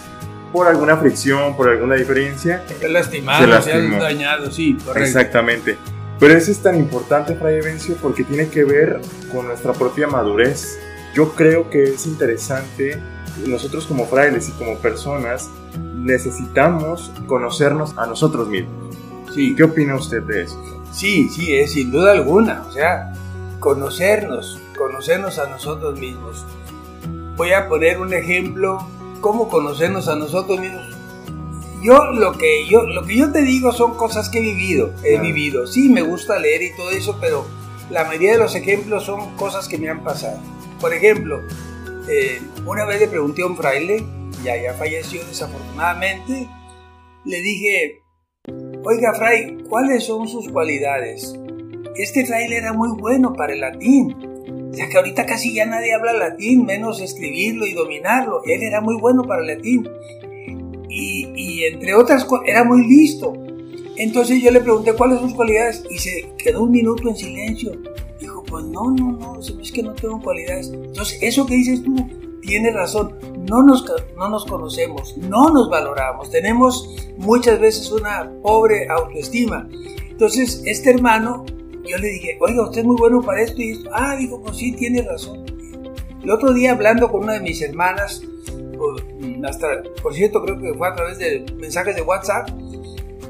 por 0.51 0.67
alguna 0.67 0.97
fricción, 0.97 1.55
por 1.55 1.69
alguna 1.69 1.95
diferencia, 1.95 2.63
se 2.79 2.89
lastimado, 2.89 3.61
se, 3.61 3.71
dañado, 3.89 4.51
sí, 4.51 4.77
correcto. 4.83 5.07
Exactamente. 5.07 5.77
Pero 6.19 6.33
eso 6.33 6.51
es 6.51 6.59
tan 6.59 6.75
importante, 6.75 7.35
Fray 7.35 7.57
Evencio, 7.57 7.95
porque 8.01 8.23
tiene 8.23 8.49
que 8.49 8.65
ver 8.65 8.99
con 9.31 9.47
nuestra 9.47 9.73
propia 9.73 10.07
madurez. 10.07 10.77
Yo 11.13 11.33
creo 11.33 11.69
que 11.69 11.83
es 11.83 12.05
interesante, 12.05 13.01
nosotros 13.47 13.85
como 13.85 14.05
frailes 14.05 14.49
y 14.49 14.51
como 14.53 14.77
personas, 14.79 15.49
necesitamos 15.95 17.11
conocernos 17.25 17.97
a 17.97 18.05
nosotros 18.05 18.47
mismos. 18.47 18.95
Sí. 19.33 19.55
¿Qué 19.55 19.63
opina 19.63 19.95
usted 19.95 20.23
de 20.23 20.43
eso? 20.43 20.83
Sí, 20.91 21.29
sí, 21.29 21.55
es 21.55 21.73
sin 21.73 21.91
duda 21.91 22.11
alguna. 22.11 22.63
O 22.67 22.71
sea, 22.71 23.13
conocernos, 23.59 24.59
conocernos 24.77 25.39
a 25.39 25.47
nosotros 25.47 25.99
mismos. 25.99 26.45
Voy 27.35 27.53
a 27.53 27.69
poner 27.69 27.99
un 27.99 28.13
ejemplo, 28.13 28.85
cómo 29.19 29.49
conocernos 29.49 30.07
a 30.07 30.15
nosotros 30.15 30.59
mismos. 30.59 30.95
Yo 31.81 32.11
lo 32.11 32.33
que 32.33 32.67
yo 32.67 32.83
lo 32.83 33.03
que 33.05 33.15
yo 33.15 33.31
te 33.31 33.41
digo 33.41 33.71
son 33.71 33.95
cosas 33.95 34.29
que 34.29 34.39
he 34.39 34.41
vivido, 34.41 34.93
he 35.03 35.17
vivido. 35.19 35.65
Sí, 35.65 35.89
me 35.89 36.01
gusta 36.01 36.37
leer 36.37 36.61
y 36.61 36.75
todo 36.75 36.89
eso, 36.91 37.17
pero 37.21 37.45
la 37.89 38.03
mayoría 38.03 38.33
de 38.33 38.37
los 38.37 38.55
ejemplos 38.55 39.05
son 39.05 39.35
cosas 39.37 39.67
que 39.67 39.77
me 39.77 39.89
han 39.89 40.03
pasado. 40.03 40.39
Por 40.81 40.93
ejemplo, 40.93 41.41
eh, 42.09 42.41
una 42.65 42.85
vez 42.85 42.99
le 42.99 43.07
pregunté 43.07 43.43
a 43.43 43.47
un 43.47 43.55
fraile, 43.55 44.05
ya 44.43 44.61
ya 44.61 44.73
falleció 44.73 45.23
desafortunadamente, 45.25 46.49
le 47.25 47.41
dije, 47.41 48.01
oiga 48.83 49.13
fray, 49.13 49.57
¿cuáles 49.69 50.05
son 50.05 50.27
sus 50.27 50.49
cualidades? 50.49 51.33
Este 51.95 52.25
fraile 52.25 52.57
era 52.57 52.73
muy 52.73 52.89
bueno 52.99 53.33
para 53.33 53.53
el 53.53 53.61
latín. 53.61 54.15
Ya 54.71 54.87
que 54.87 54.97
ahorita 54.97 55.25
casi 55.25 55.53
ya 55.53 55.65
nadie 55.65 55.93
habla 55.93 56.13
latín, 56.13 56.65
menos 56.65 57.01
escribirlo 57.01 57.65
y 57.65 57.73
dominarlo. 57.73 58.41
Él 58.45 58.61
era 58.61 58.81
muy 58.81 58.95
bueno 58.99 59.23
para 59.23 59.41
el 59.41 59.47
latín. 59.47 59.87
Y, 60.89 61.63
entre 61.65 61.93
otras 61.93 62.25
cosas, 62.25 62.47
era 62.47 62.63
muy 62.63 62.87
listo. 62.87 63.33
Entonces 63.95 64.41
yo 64.41 64.49
le 64.51 64.61
pregunté 64.61 64.93
cuáles 64.93 65.19
son 65.19 65.29
sus 65.29 65.35
cualidades 65.35 65.83
y 65.89 65.97
se 65.97 66.33
quedó 66.37 66.63
un 66.63 66.71
minuto 66.71 67.09
en 67.09 67.15
silencio. 67.15 67.71
Dijo, 68.19 68.43
pues 68.43 68.65
no, 68.65 68.91
no, 68.91 69.11
no, 69.11 69.39
es 69.39 69.71
que 69.71 69.83
no 69.83 69.93
tengo 69.93 70.21
cualidades. 70.21 70.71
Entonces, 70.73 71.19
eso 71.21 71.45
que 71.45 71.55
dices 71.55 71.83
tú, 71.83 71.95
tiene 72.41 72.71
razón. 72.71 73.15
No 73.49 73.61
nos, 73.63 73.85
no 74.15 74.29
nos 74.29 74.45
conocemos, 74.45 75.17
no 75.17 75.49
nos 75.49 75.69
valoramos. 75.69 76.29
Tenemos 76.29 76.89
muchas 77.17 77.59
veces 77.59 77.91
una 77.91 78.31
pobre 78.41 78.87
autoestima. 78.89 79.67
Entonces, 80.09 80.61
este 80.65 80.91
hermano 80.91 81.45
yo 81.89 81.97
le 81.97 82.07
dije, 82.07 82.37
oiga, 82.39 82.63
usted 82.63 82.81
es 82.81 82.85
muy 82.85 82.97
bueno 82.97 83.21
para 83.21 83.41
esto 83.41 83.61
y 83.61 83.71
esto. 83.71 83.89
Ah, 83.93 84.15
digo, 84.17 84.41
pues 84.41 84.57
sí, 84.57 84.71
tiene 84.73 85.01
razón. 85.01 85.45
El 86.21 86.29
otro 86.31 86.53
día 86.53 86.73
hablando 86.73 87.09
con 87.11 87.23
una 87.23 87.33
de 87.33 87.41
mis 87.41 87.61
hermanas, 87.61 88.21
por, 88.77 89.01
hasta, 89.45 89.83
por 90.01 90.13
cierto, 90.13 90.43
creo 90.43 90.59
que 90.59 90.73
fue 90.73 90.87
a 90.87 90.93
través 90.93 91.17
de 91.17 91.45
mensajes 91.57 91.95
de 91.95 92.01
WhatsApp, 92.01 92.49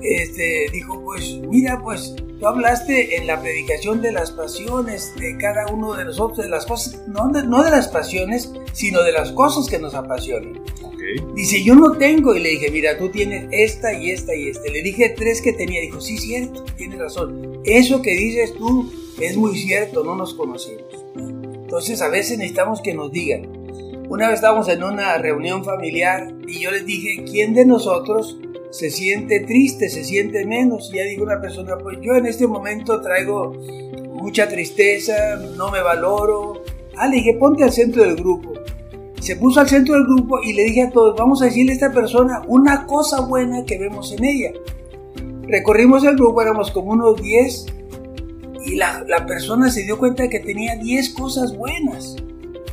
este, 0.02 0.68
dijo, 0.72 1.02
pues 1.04 1.40
mira, 1.48 1.80
pues 1.84 2.16
tú 2.40 2.48
hablaste 2.48 3.18
en 3.18 3.28
la 3.28 3.42
predicación 3.42 4.02
de 4.02 4.12
las 4.12 4.32
pasiones 4.32 5.14
de 5.16 5.38
cada 5.38 5.68
uno 5.68 5.94
de 5.96 6.06
nosotros, 6.06 6.38
de 6.40 6.50
las 6.50 6.66
cosas, 6.66 7.02
no 7.08 7.30
de, 7.30 7.44
no 7.44 7.64
de 7.64 7.72
las 7.72 7.88
pasiones, 7.88 8.52
sino 8.74 9.04
de 9.04 9.12
las 9.12 9.32
cosas 9.32 9.70
que 9.70 9.80
nos 9.80 9.94
apasionan. 9.94 10.62
Dice, 11.36 11.64
yo 11.64 11.76
no 11.76 11.98
tengo. 11.98 12.36
Y 12.36 12.40
le 12.40 12.50
dije, 12.50 12.72
mira, 12.72 12.98
tú 12.98 13.10
tienes 13.10 13.48
esta 13.52 13.94
y 13.94 14.12
esta 14.12 14.36
y 14.36 14.50
esta. 14.50 14.70
Le 14.70 14.82
dije 14.84 15.14
tres 15.18 15.42
que 15.42 15.54
tenía. 15.54 15.82
Dijo, 15.82 16.00
sí, 16.02 16.18
cierto, 16.18 16.64
tienes 16.78 17.00
razón. 17.00 17.62
Eso 17.64 18.02
que 18.02 18.12
dices 18.12 18.54
tú 18.54 18.92
es 19.20 19.36
muy 19.36 19.58
cierto, 19.58 20.04
no 20.04 20.16
nos 20.16 20.34
conocemos. 20.34 21.06
Entonces 21.16 22.02
a 22.02 22.10
veces 22.10 22.38
necesitamos 22.38 22.82
que 22.82 22.94
nos 22.94 23.12
digan. 23.12 23.48
Una 24.10 24.28
vez 24.28 24.36
estábamos 24.36 24.68
en 24.70 24.84
una 24.84 25.18
reunión 25.18 25.64
familiar 25.64 26.34
y 26.48 26.60
yo 26.60 26.72
les 26.72 26.86
dije, 26.86 27.24
¿quién 27.30 27.54
de 27.54 27.66
nosotros 27.66 28.38
se 28.70 28.90
siente 28.90 29.42
triste, 29.42 29.90
se 29.90 30.04
siente 30.04 30.46
menos? 30.46 30.90
Y 30.94 30.98
ya 30.98 31.04
dijo 31.04 31.24
una 31.24 31.42
persona, 31.42 31.78
pues 31.78 31.98
yo 32.02 32.14
en 32.16 32.26
este 32.26 32.48
momento 32.48 33.02
traigo 33.02 33.54
mucha 34.14 34.48
tristeza, 34.48 35.36
no 35.58 35.72
me 35.72 35.82
valoro. 35.82 36.64
Ah, 36.98 37.08
le 37.08 37.18
dije, 37.18 37.36
ponte 37.36 37.64
al 37.64 37.72
centro 37.72 38.04
del 38.04 38.16
grupo 38.16 38.54
se 39.20 39.36
puso 39.36 39.60
al 39.60 39.70
centro 39.70 39.96
del 39.96 40.06
grupo 40.06 40.42
y 40.42 40.54
le 40.54 40.64
dije 40.64 40.84
a 40.84 40.92
todos, 40.92 41.16
vamos 41.18 41.42
a 41.42 41.46
decirle 41.46 41.72
a 41.72 41.76
esta 41.76 41.92
persona 41.92 42.42
una 42.48 42.86
cosa 42.86 43.22
buena 43.22 43.66
que 43.66 43.78
vemos 43.78 44.12
en 44.14 44.24
ella. 44.24 44.52
Recorrimos 45.44 46.04
el 46.04 46.16
grupo, 46.16 46.42
éramos 46.42 46.72
como 46.72 46.92
unos 46.92 47.22
10 47.22 47.66
y 48.66 48.76
la, 48.76 49.04
la 49.08 49.26
persona 49.26 49.70
se 49.70 49.84
dio 49.84 49.98
cuenta 49.98 50.24
de 50.24 50.30
que 50.30 50.40
tenía 50.40 50.76
10 50.76 51.10
cosas 51.10 51.56
buenas. 51.58 52.16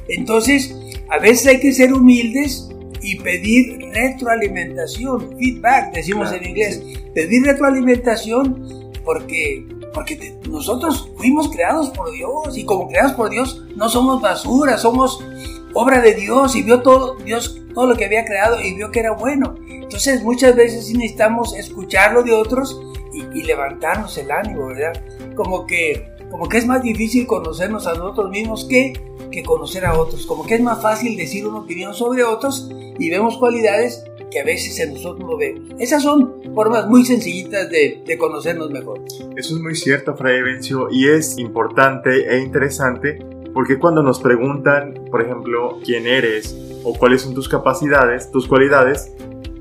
Entonces, 0.08 0.76
a 1.10 1.18
veces 1.18 1.46
hay 1.46 1.60
que 1.60 1.72
ser 1.72 1.92
humildes 1.92 2.65
y 3.06 3.14
pedir 3.20 3.78
retroalimentación, 3.92 5.38
feedback, 5.38 5.94
decimos 5.94 6.32
en 6.32 6.44
inglés. 6.44 6.82
Pedir 7.14 7.44
retroalimentación 7.44 8.90
porque, 9.04 9.64
porque 9.94 10.36
nosotros 10.48 11.08
fuimos 11.16 11.48
creados 11.48 11.90
por 11.90 12.10
Dios 12.10 12.58
y 12.58 12.64
como 12.64 12.88
creados 12.88 13.12
por 13.12 13.30
Dios 13.30 13.62
no 13.76 13.88
somos 13.88 14.20
basura, 14.20 14.76
somos 14.76 15.24
obra 15.72 16.00
de 16.00 16.14
Dios 16.14 16.56
y 16.56 16.64
vio 16.64 16.82
todo, 16.82 17.14
Dios 17.24 17.60
todo 17.74 17.86
lo 17.86 17.94
que 17.94 18.06
había 18.06 18.24
creado 18.24 18.60
y 18.60 18.74
vio 18.74 18.90
que 18.90 18.98
era 18.98 19.12
bueno. 19.12 19.54
Entonces 19.68 20.24
muchas 20.24 20.56
veces 20.56 20.92
necesitamos 20.92 21.56
escucharlo 21.56 22.24
de 22.24 22.32
otros 22.32 22.80
y, 23.12 23.44
levantarnos 23.44 24.18
el 24.18 24.32
ánimo, 24.32 24.66
¿verdad? 24.66 25.00
Como 25.36 25.64
que, 25.64 26.10
como 26.28 26.48
que 26.48 26.58
es 26.58 26.66
más 26.66 26.82
difícil 26.82 27.24
conocernos 27.28 27.86
a 27.86 27.94
nosotros 27.94 28.30
mismos 28.30 28.66
que, 28.68 28.94
que 29.30 29.42
conocer 29.42 29.84
a 29.84 29.98
otros. 29.98 30.26
Como 30.26 30.46
que 30.46 30.56
es 30.56 30.60
más 30.60 30.80
fácil 30.80 31.16
decir 31.16 31.46
una 31.46 31.58
opinión 31.58 31.94
sobre 31.94 32.24
otros 32.24 32.68
y 32.98 33.10
vemos 33.10 33.36
cualidades 33.38 34.04
que 34.30 34.40
a 34.40 34.44
veces 34.44 34.78
en 34.80 34.94
nosotros 34.94 35.28
no 35.28 35.36
vemos. 35.36 35.62
Esas 35.78 36.02
son 36.02 36.42
formas 36.54 36.86
muy 36.88 37.04
sencillitas 37.04 37.70
de, 37.70 38.16
conocernos 38.18 38.70
mejor. 38.70 39.00
Eso 39.36 39.56
es 39.56 39.60
muy 39.60 39.74
cierto, 39.74 40.16
Fray 40.16 40.38
Evencio, 40.38 40.88
y 40.90 41.08
es 41.08 41.38
importante 41.38 42.34
e 42.34 42.40
interesante 42.40 43.18
porque 43.52 43.78
cuando 43.78 44.02
nos 44.02 44.20
preguntan, 44.20 45.06
por 45.10 45.22
ejemplo, 45.22 45.78
quién 45.82 46.06
eres 46.06 46.54
o 46.84 46.92
cuáles 46.94 47.22
son 47.22 47.34
tus 47.34 47.48
capacidades, 47.48 48.30
tus 48.30 48.46
cualidades, 48.46 49.12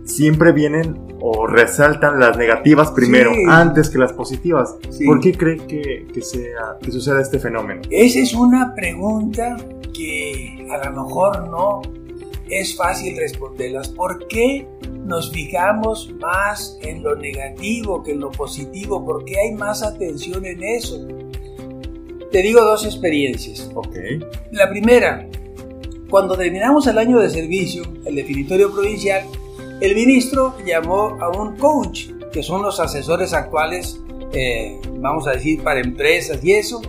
siempre 0.06 0.52
vienen 0.52 1.18
o 1.20 1.48
resaltan 1.48 2.20
las 2.20 2.38
negativas 2.38 2.92
primero, 2.92 3.32
antes 3.50 3.90
que 3.90 3.98
las 3.98 4.14
positivas. 4.14 4.76
¿Por 5.06 5.20
qué 5.20 5.34
cree 5.34 5.58
que, 5.58 6.08
que, 6.14 6.22
sea, 6.22 6.78
que 6.82 6.92
suceda 6.92 7.22
este 7.22 7.40
fenómeno? 7.40 7.82
Esa 7.90 8.20
es 8.20 8.34
una 8.34 8.74
pregunta 8.74 9.58
que 9.94 10.68
a 10.72 10.90
lo 10.90 11.04
mejor 11.04 11.50
no 11.50 11.82
es 12.50 12.76
fácil 12.76 13.18
responderlas. 13.18 13.90
¿Por 13.90 14.28
qué 14.28 14.68
nos 15.04 15.32
fijamos 15.32 16.14
más 16.20 16.78
en 16.82 17.02
lo 17.02 17.16
negativo 17.16 18.04
que 18.04 18.12
en 18.12 18.20
lo 18.20 18.32
positivo? 18.32 19.04
¿Por 19.04 19.26
qué 19.26 19.40
hay 19.40 19.56
más 19.56 19.82
atención 19.82 20.46
en 20.46 20.64
eso? 20.64 21.08
Te 22.32 22.42
digo 22.42 22.62
dos 22.62 22.86
experiencias. 22.86 23.72
Ok. 23.74 23.96
La 24.52 24.70
primera, 24.70 25.28
cuando 26.10 26.38
terminamos 26.38 26.86
el 26.88 26.98
año 26.98 27.20
de 27.20 27.30
servicio, 27.30 27.84
el 28.06 28.16
definitorio 28.16 28.72
provincial, 28.72 29.24
el 29.82 29.96
ministro 29.96 30.56
llamó 30.66 31.18
a 31.20 31.30
un 31.30 31.58
coach, 31.58 32.10
que 32.32 32.44
son 32.44 32.62
los 32.62 32.80
asesores 32.80 33.34
actuales, 33.34 34.00
eh, 34.34 34.80
vamos 35.00 35.28
a 35.28 35.32
decir, 35.32 35.64
para 35.64 35.82
empresas 35.82 36.44
y 36.44 36.54
eso. 36.54 36.82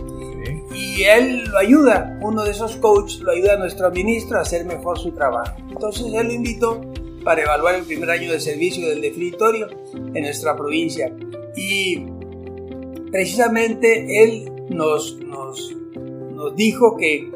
Y 0.73 1.03
él 1.03 1.43
lo 1.45 1.57
ayuda, 1.57 2.19
uno 2.21 2.43
de 2.43 2.51
esos 2.51 2.75
coaches 2.77 3.19
lo 3.21 3.31
ayuda 3.31 3.53
a 3.53 3.57
nuestro 3.57 3.89
ministro 3.91 4.37
a 4.37 4.41
hacer 4.41 4.65
mejor 4.65 4.99
su 4.99 5.11
trabajo. 5.11 5.57
Entonces 5.69 6.13
él 6.13 6.27
lo 6.27 6.33
invitó 6.33 6.81
para 7.23 7.41
evaluar 7.41 7.75
el 7.75 7.83
primer 7.83 8.09
año 8.09 8.31
de 8.31 8.39
servicio 8.39 8.87
del 8.87 9.01
definitorio 9.01 9.67
en 9.93 10.23
nuestra 10.23 10.55
provincia. 10.55 11.11
Y 11.55 12.05
precisamente 13.11 14.23
él 14.23 14.51
nos, 14.69 15.17
nos, 15.17 15.75
nos 16.33 16.55
dijo 16.55 16.95
que, 16.95 17.31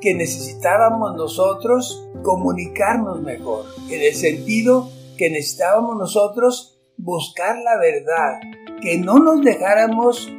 que 0.00 0.14
necesitábamos 0.14 1.14
nosotros 1.16 2.08
comunicarnos 2.22 3.22
mejor, 3.22 3.66
en 3.88 4.02
el 4.02 4.14
sentido 4.14 4.90
que 5.16 5.30
necesitábamos 5.30 5.96
nosotros 5.96 6.78
buscar 6.96 7.56
la 7.58 7.78
verdad, 7.78 8.40
que 8.80 8.98
no 8.98 9.18
nos 9.18 9.42
dejáramos 9.42 10.30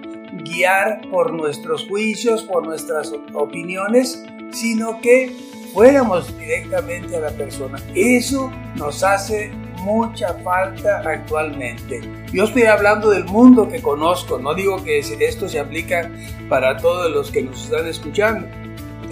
guiar 0.44 1.02
por 1.10 1.34
nuestros 1.34 1.88
juicios, 1.88 2.44
por 2.44 2.66
nuestras 2.66 3.14
opiniones, 3.34 4.24
sino 4.52 5.00
que 5.02 5.36
fuéramos 5.74 6.38
directamente 6.40 7.16
a 7.16 7.20
la 7.20 7.32
persona. 7.32 7.78
Eso 7.96 8.52
nos 8.76 9.04
hace 9.04 9.52
mucha 9.84 10.34
falta 10.44 11.02
actualmente. 11.06 12.02
Yo 12.34 12.46
estoy 12.46 12.64
hablando 12.64 13.10
del 13.10 13.26
mundo 13.26 13.70
que 13.70 13.82
conozco, 13.82 14.38
no 14.38 14.54
digo 14.54 14.84
que 14.84 15.00
esto 15.00 15.48
se 15.48 15.60
aplica 15.60 16.12
para 16.50 16.78
todos 16.78 17.12
los 17.12 17.32
que 17.32 17.44
nos 17.44 17.64
están 17.64 17.88
escuchando. 17.88 18.48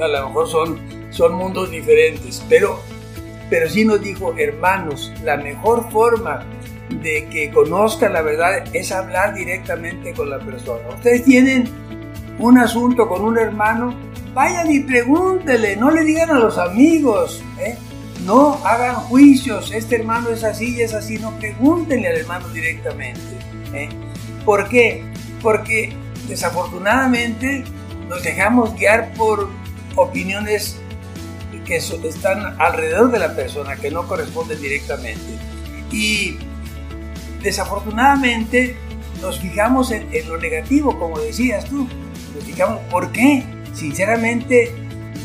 A 0.01 0.07
lo 0.07 0.27
mejor 0.27 0.49
son, 0.49 0.79
son 1.11 1.35
mundos 1.35 1.71
diferentes, 1.71 2.43
pero, 2.49 2.79
pero 3.49 3.69
sí 3.69 3.85
nos 3.85 4.01
dijo, 4.01 4.35
hermanos, 4.37 5.13
la 5.23 5.37
mejor 5.37 5.89
forma 5.91 6.45
de 6.89 7.27
que 7.29 7.51
conozcan 7.51 8.13
la 8.13 8.21
verdad 8.21 8.63
es 8.73 8.91
hablar 8.91 9.33
directamente 9.33 10.13
con 10.13 10.29
la 10.29 10.39
persona. 10.39 10.87
Ustedes 10.89 11.23
tienen 11.23 11.69
un 12.39 12.57
asunto 12.57 13.07
con 13.07 13.23
un 13.23 13.37
hermano, 13.37 13.95
vayan 14.33 14.71
y 14.71 14.81
pregúntele, 14.81 15.75
no 15.75 15.91
le 15.91 16.03
digan 16.03 16.29
a 16.31 16.39
los 16.39 16.57
amigos, 16.57 17.43
¿eh? 17.59 17.77
no 18.25 18.59
hagan 18.65 18.95
juicios, 18.95 19.71
este 19.71 19.97
hermano 19.97 20.29
es 20.29 20.43
así 20.43 20.75
y 20.75 20.81
es 20.81 20.93
así, 20.93 21.17
no 21.17 21.31
pregúntenle 21.37 22.07
al 22.07 22.17
hermano 22.17 22.47
directamente. 22.49 23.21
¿eh? 23.73 23.89
¿Por 24.43 24.67
qué? 24.67 25.03
Porque 25.41 25.93
desafortunadamente 26.27 27.63
nos 28.09 28.23
dejamos 28.23 28.75
guiar 28.75 29.13
por 29.13 29.49
opiniones 29.95 30.79
que 31.65 31.77
están 31.77 32.55
alrededor 32.59 33.11
de 33.11 33.19
la 33.19 33.35
persona, 33.35 33.75
que 33.75 33.91
no 33.91 34.07
corresponden 34.07 34.61
directamente. 34.61 35.21
Y 35.91 36.37
desafortunadamente 37.41 38.77
nos 39.21 39.39
fijamos 39.39 39.91
en, 39.91 40.07
lo 40.29 40.37
negativo, 40.37 40.97
como 40.97 41.19
decías 41.19 41.65
tú. 41.65 41.87
Nos 42.35 42.43
fijamos, 42.43 42.79
¿por 42.91 43.11
qué? 43.11 43.43
Sinceramente, 43.73 44.71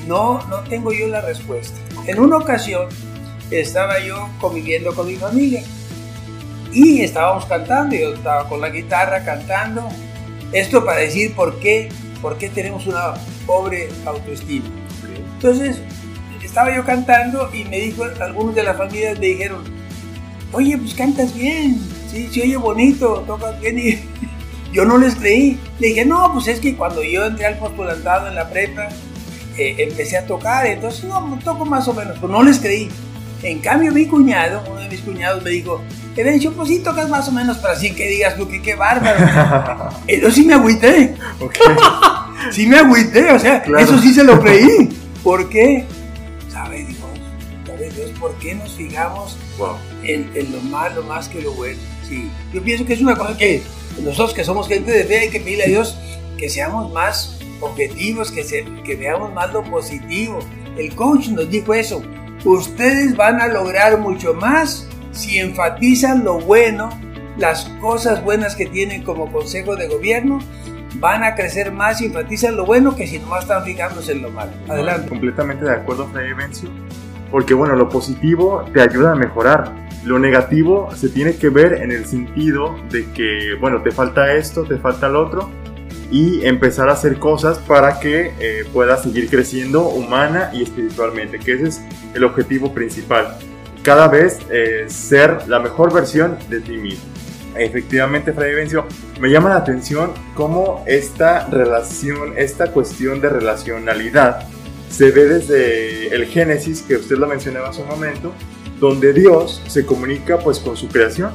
no, 0.06 0.44
no 0.48 0.60
tengo 0.60 0.92
yo 0.92 1.06
la 1.08 1.20
respuesta. 1.20 1.78
En 2.06 2.18
una 2.18 2.38
ocasión 2.38 2.88
estaba 3.50 4.00
yo 4.00 4.28
conviviendo 4.40 4.94
con 4.94 5.06
mi 5.06 5.16
familia 5.16 5.62
y 6.72 7.02
estábamos 7.02 7.46
cantando, 7.46 7.96
yo 7.96 8.14
estaba 8.14 8.48
con 8.48 8.60
la 8.60 8.70
guitarra 8.70 9.24
cantando. 9.24 9.88
Esto 10.52 10.84
para 10.84 11.00
decir 11.00 11.34
por 11.34 11.58
qué, 11.60 11.88
por 12.22 12.38
qué 12.38 12.48
tenemos 12.48 12.86
una 12.86 13.14
pobre 13.46 13.88
autoestima. 14.06 14.66
Entonces, 15.34 15.78
estaba 16.50 16.74
yo 16.74 16.84
cantando 16.84 17.48
y 17.54 17.62
me 17.64 17.78
dijo, 17.78 18.04
algunos 18.20 18.56
de 18.56 18.64
la 18.64 18.74
familia 18.74 19.14
me 19.14 19.26
dijeron, 19.28 19.62
oye, 20.52 20.76
pues 20.78 20.94
cantas 20.94 21.32
bien, 21.32 21.80
sí, 22.10 22.28
sí 22.28 22.42
oye 22.42 22.56
bonito, 22.56 23.22
tocas 23.24 23.60
bien 23.60 23.78
y 23.78 24.00
yo 24.72 24.84
no 24.84 24.98
les 24.98 25.14
creí. 25.14 25.60
Le 25.78 25.88
dije, 25.88 26.04
no, 26.04 26.32
pues 26.32 26.48
es 26.48 26.58
que 26.58 26.74
cuando 26.74 27.04
yo 27.04 27.24
entré 27.24 27.46
al 27.46 27.56
postulantado 27.56 28.26
en 28.26 28.34
la 28.34 28.50
prepa, 28.50 28.88
eh, 29.56 29.76
empecé 29.78 30.18
a 30.18 30.26
tocar, 30.26 30.66
entonces 30.66 31.04
no, 31.04 31.38
toco 31.44 31.64
más 31.64 31.86
o 31.86 31.94
menos, 31.94 32.18
pues 32.18 32.32
no 32.32 32.42
les 32.42 32.58
creí. 32.58 32.90
En 33.44 33.60
cambio, 33.60 33.92
mi 33.92 34.06
cuñado, 34.06 34.64
uno 34.68 34.80
de 34.80 34.88
mis 34.88 35.02
cuñados 35.02 35.44
me 35.44 35.50
dijo, 35.50 35.80
Evencio, 36.16 36.52
pues 36.52 36.68
sí 36.68 36.80
tocas 36.80 37.08
más 37.08 37.28
o 37.28 37.32
menos, 37.32 37.58
pero 37.58 37.74
así 37.74 37.92
que 37.92 38.08
digas 38.08 38.36
tú 38.36 38.48
que 38.48 38.60
qué 38.60 38.74
bárbaro. 38.74 39.90
eso 40.08 40.30
sí 40.32 40.44
me 40.44 40.54
agüité. 40.54 41.14
sí 42.50 42.66
me 42.66 42.78
agüité, 42.78 43.30
o 43.30 43.38
sea, 43.38 43.62
eso 43.78 43.98
sí 44.00 44.12
se 44.12 44.24
lo 44.24 44.40
creí. 44.40 44.88
¿Por 45.22 45.48
qué? 45.48 45.86
¿Sabe 47.90 47.94
Dios? 47.94 47.94
¿Sabe 47.94 47.94
Dios 47.94 48.18
por 48.18 48.34
qué 48.38 48.54
nos 48.54 48.72
fijamos 48.72 49.36
en, 50.02 50.30
en, 50.34 50.52
lo 50.52 50.60
malo 50.62 51.02
más 51.02 51.28
que 51.28 51.42
lo 51.42 51.52
bueno? 51.52 51.78
Sí, 52.08 52.30
yo 52.52 52.62
pienso 52.62 52.84
que 52.84 52.94
es 52.94 53.00
una 53.00 53.16
cosa 53.16 53.36
que 53.36 53.62
nosotros 54.02 54.34
que 54.34 54.44
somos 54.44 54.68
gente 54.68 54.92
de 54.92 55.04
fe 55.04 55.18
hay 55.20 55.30
que 55.30 55.40
pedirle 55.40 55.64
a 55.64 55.68
Dios 55.68 55.96
que 56.38 56.48
seamos 56.48 56.92
más 56.92 57.38
objetivos, 57.60 58.30
que, 58.30 58.42
se, 58.42 58.64
que 58.84 58.96
veamos 58.96 59.32
más 59.34 59.52
lo 59.52 59.62
positivo. 59.62 60.38
El 60.76 60.94
coach 60.94 61.28
nos 61.28 61.50
dijo 61.50 61.74
eso. 61.74 62.02
Ustedes 62.44 63.14
van 63.16 63.40
a 63.40 63.48
lograr 63.48 63.98
mucho 63.98 64.32
más 64.32 64.88
si 65.12 65.38
enfatizan 65.38 66.24
lo 66.24 66.40
bueno, 66.40 66.88
las 67.36 67.64
cosas 67.80 68.24
buenas 68.24 68.56
que 68.56 68.66
tienen 68.66 69.02
como 69.02 69.30
consejo 69.30 69.76
de 69.76 69.88
gobierno 69.88 70.38
van 70.96 71.22
a 71.22 71.34
crecer 71.34 71.72
más 71.72 72.00
y 72.00 72.06
enfatizan 72.06 72.56
lo 72.56 72.64
bueno 72.64 72.96
que 72.96 73.06
si 73.06 73.18
no 73.18 73.38
están 73.38 73.64
fijándose 73.64 74.12
en 74.12 74.22
lo 74.22 74.30
malo. 74.30 74.52
Adelante. 74.68 75.08
Completamente 75.08 75.64
de 75.64 75.72
acuerdo, 75.72 76.08
Freddy 76.08 76.32
Bencio. 76.32 76.70
Porque 77.30 77.54
bueno, 77.54 77.76
lo 77.76 77.88
positivo 77.88 78.64
te 78.72 78.80
ayuda 78.80 79.12
a 79.12 79.14
mejorar. 79.14 79.74
Lo 80.04 80.18
negativo 80.18 80.88
se 80.94 81.08
tiene 81.08 81.36
que 81.36 81.50
ver 81.50 81.74
en 81.74 81.92
el 81.92 82.06
sentido 82.06 82.76
de 82.90 83.10
que, 83.12 83.54
bueno, 83.60 83.82
te 83.82 83.90
falta 83.90 84.32
esto, 84.34 84.64
te 84.64 84.78
falta 84.78 85.08
lo 85.08 85.26
otro, 85.26 85.50
y 86.10 86.44
empezar 86.44 86.88
a 86.88 86.92
hacer 86.92 87.18
cosas 87.18 87.58
para 87.58 88.00
que 88.00 88.32
eh, 88.40 88.64
puedas 88.72 89.02
seguir 89.02 89.28
creciendo 89.28 89.88
humana 89.88 90.50
y 90.52 90.62
espiritualmente, 90.62 91.38
que 91.38 91.52
ese 91.52 91.68
es 91.68 91.82
el 92.14 92.24
objetivo 92.24 92.72
principal. 92.72 93.36
Cada 93.82 94.08
vez 94.08 94.38
eh, 94.50 94.86
ser 94.88 95.46
la 95.48 95.58
mejor 95.60 95.92
versión 95.92 96.38
de 96.48 96.60
ti 96.60 96.76
mismo 96.76 97.10
efectivamente, 97.54 98.32
Freddy 98.32 98.54
Vencio, 98.54 98.86
me 99.20 99.30
llama 99.30 99.50
la 99.50 99.56
atención 99.56 100.12
cómo 100.34 100.84
esta 100.86 101.46
relación, 101.48 102.34
esta 102.36 102.72
cuestión 102.72 103.20
de 103.20 103.28
relacionalidad 103.28 104.46
se 104.90 105.10
ve 105.10 105.24
desde 105.26 106.14
el 106.14 106.26
Génesis, 106.26 106.82
que 106.82 106.96
usted 106.96 107.16
lo 107.16 107.26
mencionaba 107.26 107.70
hace 107.70 107.82
un 107.82 107.88
momento, 107.88 108.32
donde 108.78 109.12
Dios 109.12 109.62
se 109.66 109.86
comunica 109.86 110.38
pues 110.38 110.58
con 110.58 110.76
su 110.76 110.88
creación, 110.88 111.30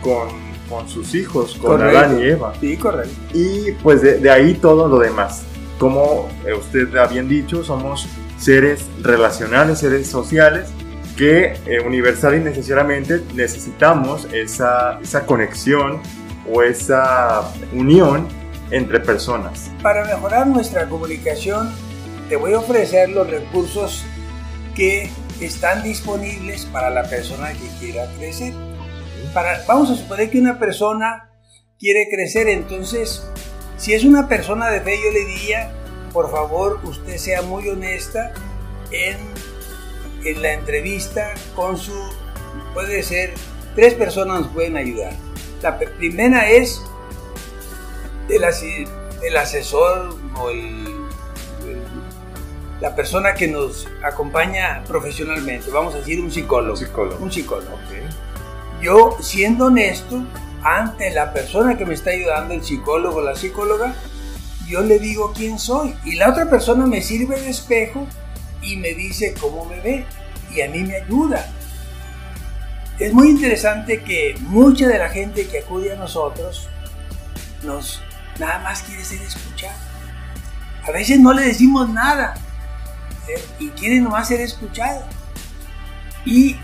con, 0.00 0.28
con 0.68 0.88
sus 0.88 1.14
hijos, 1.14 1.56
con 1.60 1.82
Adán 1.82 2.18
y 2.20 2.24
Eva. 2.24 2.54
Sí, 2.60 2.76
correcto. 2.76 3.14
Y 3.32 3.72
pues 3.82 4.02
de, 4.02 4.18
de 4.18 4.30
ahí 4.30 4.54
todo 4.54 4.88
lo 4.88 4.98
demás. 4.98 5.42
Como 5.78 6.28
eh, 6.46 6.54
usted 6.54 6.94
ha 6.96 7.06
bien 7.06 7.28
dicho, 7.28 7.62
somos 7.62 8.08
seres 8.38 8.84
relacionales, 9.02 9.80
seres 9.80 10.06
sociales, 10.06 10.68
que 11.16 11.56
eh, 11.66 11.80
universal 11.84 12.36
y 12.36 12.40
necesariamente 12.40 13.22
necesitamos 13.34 14.26
esa, 14.32 14.98
esa 15.00 15.26
conexión 15.26 16.00
o 16.52 16.62
esa 16.62 17.52
unión 17.72 18.26
entre 18.70 19.00
personas. 19.00 19.70
Para 19.82 20.04
mejorar 20.04 20.46
nuestra 20.46 20.88
comunicación, 20.88 21.70
te 22.28 22.36
voy 22.36 22.54
a 22.54 22.58
ofrecer 22.58 23.10
los 23.10 23.28
recursos 23.28 24.04
que 24.74 25.10
están 25.40 25.82
disponibles 25.82 26.66
para 26.66 26.90
la 26.90 27.04
persona 27.04 27.52
que 27.52 27.68
quiera 27.78 28.06
crecer. 28.18 28.52
Para, 29.32 29.64
vamos 29.66 29.90
a 29.90 29.96
suponer 29.96 30.30
que 30.30 30.38
una 30.38 30.58
persona 30.58 31.30
quiere 31.78 32.08
crecer, 32.10 32.48
entonces, 32.48 33.26
si 33.76 33.94
es 33.94 34.04
una 34.04 34.28
persona 34.28 34.70
de 34.70 34.80
fe, 34.80 34.98
yo 35.02 35.10
le 35.10 35.24
diría, 35.24 35.72
por 36.12 36.30
favor, 36.30 36.80
usted 36.84 37.16
sea 37.16 37.42
muy 37.42 37.68
honesta 37.68 38.32
en 38.90 39.16
en 40.24 40.42
la 40.42 40.52
entrevista 40.54 41.34
con 41.54 41.76
su, 41.76 41.92
puede 42.72 43.02
ser, 43.02 43.34
tres 43.74 43.94
personas 43.94 44.42
nos 44.42 44.48
pueden 44.52 44.76
ayudar. 44.76 45.12
La 45.62 45.78
primera 45.78 46.50
es 46.50 46.82
el, 48.28 48.44
el 49.22 49.36
asesor 49.36 50.16
o 50.36 50.50
el, 50.50 50.93
la 52.80 52.94
persona 52.94 53.34
que 53.34 53.46
nos 53.46 53.88
acompaña 54.02 54.82
profesionalmente, 54.86 55.70
vamos 55.70 55.94
a 55.94 55.98
decir 55.98 56.20
un 56.20 56.30
psicólogo. 56.30 56.74
Un 57.20 57.32
psicólogo. 57.32 57.78
Yo, 58.80 59.16
siendo 59.20 59.66
honesto, 59.66 60.22
ante 60.62 61.10
la 61.10 61.32
persona 61.32 61.78
que 61.78 61.86
me 61.86 61.94
está 61.94 62.10
ayudando, 62.10 62.54
el 62.54 62.64
psicólogo 62.64 63.22
la 63.22 63.36
psicóloga, 63.36 63.94
yo 64.66 64.80
le 64.80 64.98
digo 64.98 65.32
quién 65.34 65.58
soy. 65.58 65.94
Y 66.04 66.16
la 66.16 66.30
otra 66.30 66.50
persona 66.50 66.86
me 66.86 67.00
sirve 67.00 67.40
de 67.40 67.50
espejo 67.50 68.06
y 68.60 68.76
me 68.76 68.94
dice 68.94 69.34
cómo 69.40 69.64
me 69.66 69.80
ve 69.80 70.04
y 70.52 70.60
a 70.60 70.68
mí 70.68 70.82
me 70.82 70.96
ayuda. 70.96 71.46
Es 72.98 73.12
muy 73.12 73.28
interesante 73.28 74.02
que 74.02 74.36
mucha 74.40 74.86
de 74.86 74.98
la 74.98 75.08
gente 75.08 75.46
que 75.48 75.60
acude 75.60 75.92
a 75.92 75.96
nosotros 75.96 76.68
nos 77.62 78.02
nada 78.38 78.58
más 78.60 78.82
quiere 78.82 79.04
ser 79.04 79.20
escuchada. 79.22 79.76
A 80.86 80.90
veces 80.90 81.18
no 81.18 81.32
le 81.32 81.42
decimos 81.42 81.88
nada 81.88 82.34
y 83.58 83.68
quiere 83.70 84.00
nomás 84.00 84.28
ser 84.28 84.40
escuchada. 84.40 85.08
Y 86.24 86.56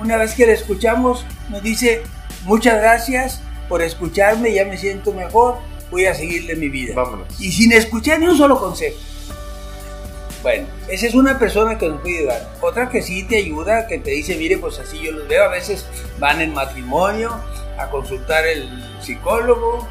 una 0.00 0.16
vez 0.16 0.34
que 0.34 0.46
le 0.46 0.52
escuchamos 0.52 1.24
nos 1.48 1.62
dice 1.62 2.02
muchas 2.44 2.76
gracias 2.80 3.40
por 3.68 3.82
escucharme, 3.82 4.52
ya 4.52 4.64
me 4.64 4.78
siento 4.78 5.12
mejor, 5.12 5.58
voy 5.90 6.06
a 6.06 6.14
seguirle 6.14 6.56
mi 6.56 6.68
vida. 6.68 6.94
Vámonos. 6.94 7.40
Y 7.40 7.52
sin 7.52 7.72
escuchar 7.72 8.18
ni 8.20 8.26
un 8.26 8.36
solo 8.36 8.58
consejo. 8.58 8.96
Bueno, 10.42 10.68
esa 10.88 11.06
es 11.06 11.14
una 11.14 11.38
persona 11.38 11.76
que 11.76 11.88
nos 11.88 12.00
puede 12.00 12.18
ayudar. 12.18 12.48
Otra 12.60 12.88
que 12.88 13.02
sí 13.02 13.24
te 13.24 13.38
ayuda, 13.38 13.86
que 13.88 13.98
te 13.98 14.12
dice, 14.12 14.36
mire, 14.36 14.56
pues 14.56 14.78
así 14.78 14.98
yo 15.00 15.12
los 15.12 15.26
veo, 15.26 15.44
a 15.44 15.48
veces 15.48 15.84
van 16.18 16.40
en 16.40 16.54
matrimonio 16.54 17.30
a 17.76 17.90
consultar 17.90 18.46
el 18.46 18.68
psicólogo 19.02 19.86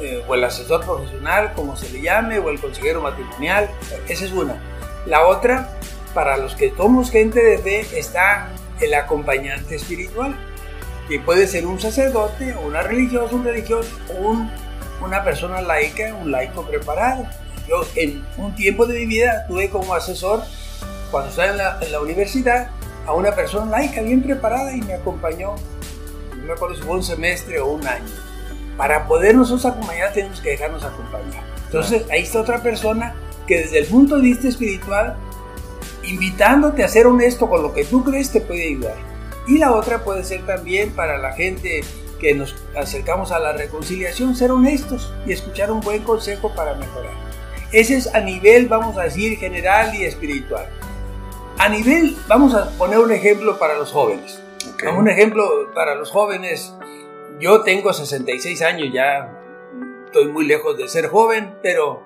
eh, 0.00 0.22
o 0.28 0.34
el 0.34 0.44
asesor 0.44 0.84
profesional, 0.84 1.52
como 1.54 1.76
se 1.76 1.90
le 1.90 2.02
llame, 2.02 2.38
o 2.38 2.50
el 2.50 2.60
consejero 2.60 3.02
matrimonial. 3.02 3.68
Esa 4.08 4.24
es 4.24 4.32
una. 4.32 4.60
La 5.06 5.26
otra 5.26 5.70
para 6.14 6.36
los 6.36 6.54
que 6.54 6.74
somos 6.76 7.10
gente 7.10 7.42
de 7.42 7.58
fe 7.58 7.98
está 7.98 8.50
el 8.80 8.94
acompañante 8.94 9.76
espiritual, 9.76 10.34
que 11.08 11.20
puede 11.20 11.46
ser 11.46 11.66
un 11.66 11.80
sacerdote, 11.80 12.54
o 12.54 12.66
una 12.66 12.82
religiosa, 12.82 13.34
un 13.34 13.44
religioso, 13.44 13.90
o 14.14 14.36
una 15.04 15.24
persona 15.24 15.60
laica, 15.60 16.14
un 16.14 16.30
laico 16.30 16.64
preparado. 16.66 17.26
Yo 17.68 17.82
en 17.96 18.24
un 18.36 18.54
tiempo 18.54 18.86
de 18.86 18.98
mi 18.98 19.06
vida 19.06 19.46
tuve 19.48 19.70
como 19.70 19.94
asesor, 19.94 20.42
cuando 21.10 21.30
estaba 21.30 21.50
en 21.50 21.56
la, 21.56 21.78
en 21.80 21.92
la 21.92 22.00
universidad, 22.00 22.68
a 23.06 23.12
una 23.12 23.32
persona 23.34 23.70
laica 23.70 24.02
bien 24.02 24.22
preparada 24.22 24.72
y 24.72 24.82
me 24.82 24.94
acompañó, 24.94 25.54
no 26.36 26.44
me 26.44 26.52
acuerdo 26.52 26.76
si 26.76 26.82
fue 26.82 26.96
un 26.96 27.02
semestre 27.02 27.58
o 27.60 27.68
un 27.68 27.86
año. 27.86 28.04
Para 28.76 29.06
poder 29.06 29.34
nosotros 29.34 29.66
acompañar 29.66 30.12
tenemos 30.12 30.40
que 30.40 30.50
dejarnos 30.50 30.84
acompañar. 30.84 31.42
Entonces 31.66 32.04
ahí 32.10 32.22
está 32.22 32.40
otra 32.40 32.62
persona 32.62 33.14
que 33.50 33.62
desde 33.62 33.80
el 33.80 33.86
punto 33.86 34.14
de 34.14 34.22
vista 34.22 34.46
espiritual, 34.46 35.16
invitándote 36.04 36.84
a 36.84 36.88
ser 36.88 37.08
honesto 37.08 37.50
con 37.50 37.64
lo 37.64 37.74
que 37.74 37.84
tú 37.84 38.04
crees, 38.04 38.30
te 38.30 38.40
puede 38.40 38.68
ayudar. 38.68 38.94
Y 39.48 39.58
la 39.58 39.72
otra 39.72 40.04
puede 40.04 40.22
ser 40.22 40.46
también 40.46 40.92
para 40.92 41.18
la 41.18 41.32
gente 41.32 41.80
que 42.20 42.32
nos 42.32 42.54
acercamos 42.76 43.32
a 43.32 43.40
la 43.40 43.52
reconciliación, 43.52 44.36
ser 44.36 44.52
honestos 44.52 45.12
y 45.26 45.32
escuchar 45.32 45.72
un 45.72 45.80
buen 45.80 46.04
consejo 46.04 46.54
para 46.54 46.76
mejorar. 46.76 47.10
Ese 47.72 47.96
es 47.96 48.14
a 48.14 48.20
nivel, 48.20 48.68
vamos 48.68 48.96
a 48.96 49.02
decir, 49.02 49.36
general 49.36 49.96
y 49.96 50.04
espiritual. 50.04 50.68
A 51.58 51.68
nivel, 51.68 52.16
vamos 52.28 52.54
a 52.54 52.70
poner 52.78 53.00
un 53.00 53.10
ejemplo 53.10 53.58
para 53.58 53.76
los 53.76 53.90
jóvenes. 53.90 54.40
Un 54.96 55.08
ejemplo 55.08 55.72
para 55.74 55.96
los 55.96 56.12
jóvenes. 56.12 56.72
Yo 57.40 57.62
tengo 57.62 57.92
66 57.92 58.62
años, 58.62 58.90
ya 58.94 59.36
estoy 60.06 60.28
muy 60.28 60.46
lejos 60.46 60.78
de 60.78 60.86
ser 60.86 61.08
joven, 61.08 61.56
pero 61.64 62.04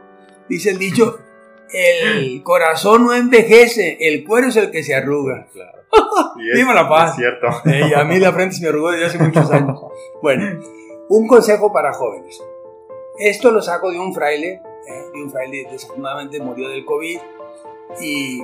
dice 0.49 0.71
el 0.71 0.79
dicho, 0.79 1.19
el 1.75 2.43
corazón 2.45 3.05
no 3.05 3.13
envejece, 3.13 3.99
el 4.01 4.25
cuero 4.25 4.49
es 4.49 4.57
el 4.57 4.71
que 4.71 4.85
se 4.85 4.95
arruga. 4.95 5.49
Claro. 5.53 5.83
Dime 6.55 6.73
la 6.73 6.89
paz. 6.89 7.11
Es 7.11 7.17
cierto. 7.17 7.49
a 7.97 8.05
mí 8.05 8.19
la 8.19 8.33
frente 8.33 8.55
se 8.55 8.63
me 8.63 8.69
arrugó 8.69 8.93
desde 8.93 9.07
hace 9.07 9.19
muchos 9.19 9.51
años. 9.51 9.81
Bueno, 10.23 10.61
un 11.09 11.27
consejo 11.27 11.73
para 11.73 11.93
jóvenes. 11.93 12.41
Esto 13.19 13.51
lo 13.51 13.61
saco 13.61 13.91
de 13.91 13.99
un 13.99 14.15
fraile, 14.15 14.61
eh, 14.89 15.05
de 15.13 15.23
un 15.23 15.31
fraile 15.31 15.69
desafortunadamente 15.71 16.41
murió 16.41 16.69
del 16.69 16.85
COVID, 16.85 17.19
y 18.01 18.43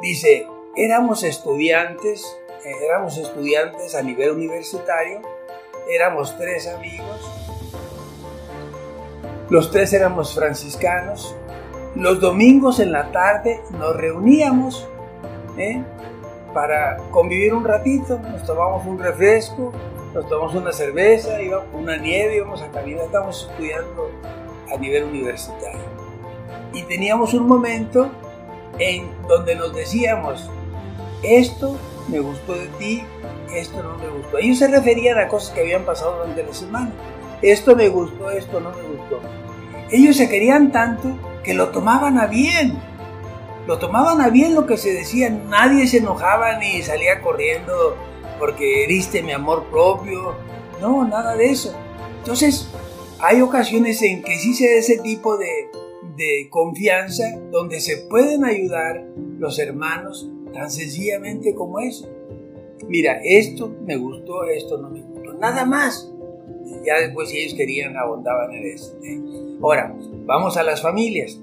dice, 0.00 0.46
éramos 0.76 1.24
estudiantes, 1.24 2.24
eh, 2.64 2.72
éramos 2.84 3.16
estudiantes 3.18 3.94
a 3.94 4.02
nivel 4.02 4.30
universitario, 4.32 5.20
éramos 5.92 6.36
tres 6.36 6.68
amigos, 6.68 7.28
los 9.50 9.70
tres 9.70 9.92
éramos 9.92 10.34
franciscanos, 10.34 11.34
los 11.98 12.20
domingos 12.20 12.78
en 12.78 12.92
la 12.92 13.10
tarde 13.10 13.60
nos 13.72 13.96
reuníamos 13.96 14.86
¿eh? 15.56 15.82
para 16.54 16.96
convivir 17.10 17.52
un 17.52 17.64
ratito, 17.64 18.20
nos 18.20 18.44
tomamos 18.44 18.86
un 18.86 19.00
refresco, 19.00 19.72
nos 20.14 20.28
tomamos 20.28 20.54
una 20.54 20.72
cerveza, 20.72 21.42
íbamos 21.42 21.66
una 21.74 21.96
nieve, 21.96 22.36
íbamos 22.36 22.62
a 22.62 22.68
caminar, 22.68 23.06
estábamos 23.06 23.48
estudiando 23.50 24.10
a 24.72 24.76
nivel 24.76 25.04
universitario. 25.04 25.80
Y 26.72 26.82
teníamos 26.82 27.34
un 27.34 27.48
momento 27.48 28.08
en 28.78 29.08
donde 29.26 29.56
nos 29.56 29.74
decíamos, 29.74 30.48
esto 31.24 31.76
me 32.06 32.20
gustó 32.20 32.54
de 32.54 32.68
ti, 32.78 33.02
esto 33.52 33.82
no 33.82 33.98
me 33.98 34.08
gustó. 34.08 34.38
Ellos 34.38 34.58
se 34.58 34.68
referían 34.68 35.18
a 35.18 35.26
cosas 35.26 35.50
que 35.52 35.62
habían 35.62 35.84
pasado 35.84 36.18
durante 36.18 36.44
la 36.44 36.54
semana. 36.54 36.92
Esto 37.42 37.74
me 37.74 37.88
gustó, 37.88 38.30
esto 38.30 38.60
no 38.60 38.70
me 38.70 38.82
gustó. 38.82 39.20
Ellos 39.90 40.16
se 40.16 40.28
querían 40.28 40.70
tanto 40.70 41.08
que 41.48 41.54
lo 41.54 41.70
tomaban 41.70 42.18
a 42.18 42.26
bien. 42.26 42.74
Lo 43.66 43.78
tomaban 43.78 44.20
a 44.20 44.28
bien 44.28 44.54
lo 44.54 44.66
que 44.66 44.76
se 44.76 44.92
decía. 44.92 45.30
Nadie 45.30 45.86
se 45.86 45.96
enojaba 45.96 46.58
ni 46.58 46.82
salía 46.82 47.22
corriendo 47.22 47.96
porque 48.38 48.84
heriste 48.84 49.22
mi 49.22 49.32
amor 49.32 49.64
propio. 49.70 50.34
No, 50.78 51.08
nada 51.08 51.36
de 51.36 51.46
eso. 51.46 51.74
Entonces, 52.18 52.68
hay 53.18 53.40
ocasiones 53.40 54.02
en 54.02 54.22
que 54.22 54.36
sí 54.36 54.52
se 54.52 54.66
da 54.66 54.78
ese 54.78 54.98
tipo 54.98 55.38
de, 55.38 55.48
de 56.16 56.50
confianza 56.50 57.24
donde 57.50 57.80
se 57.80 57.96
pueden 57.96 58.44
ayudar 58.44 59.06
los 59.38 59.58
hermanos 59.58 60.28
tan 60.52 60.70
sencillamente 60.70 61.54
como 61.54 61.80
eso. 61.80 62.10
Mira, 62.88 63.22
esto 63.24 63.74
me 63.86 63.96
gustó, 63.96 64.44
esto 64.44 64.76
no 64.76 64.90
me 64.90 65.00
gustó. 65.00 65.32
Nada 65.32 65.64
más. 65.64 66.12
Ya 66.88 67.00
después 67.00 67.28
si 67.28 67.38
ellos 67.38 67.54
querían, 67.54 67.98
abondaban 67.98 68.50
en 68.54 68.66
eso. 68.66 68.96
¿eh? 69.04 69.20
Ahora, 69.62 69.94
vamos 70.24 70.56
a 70.56 70.62
las 70.62 70.80
familias. 70.80 71.38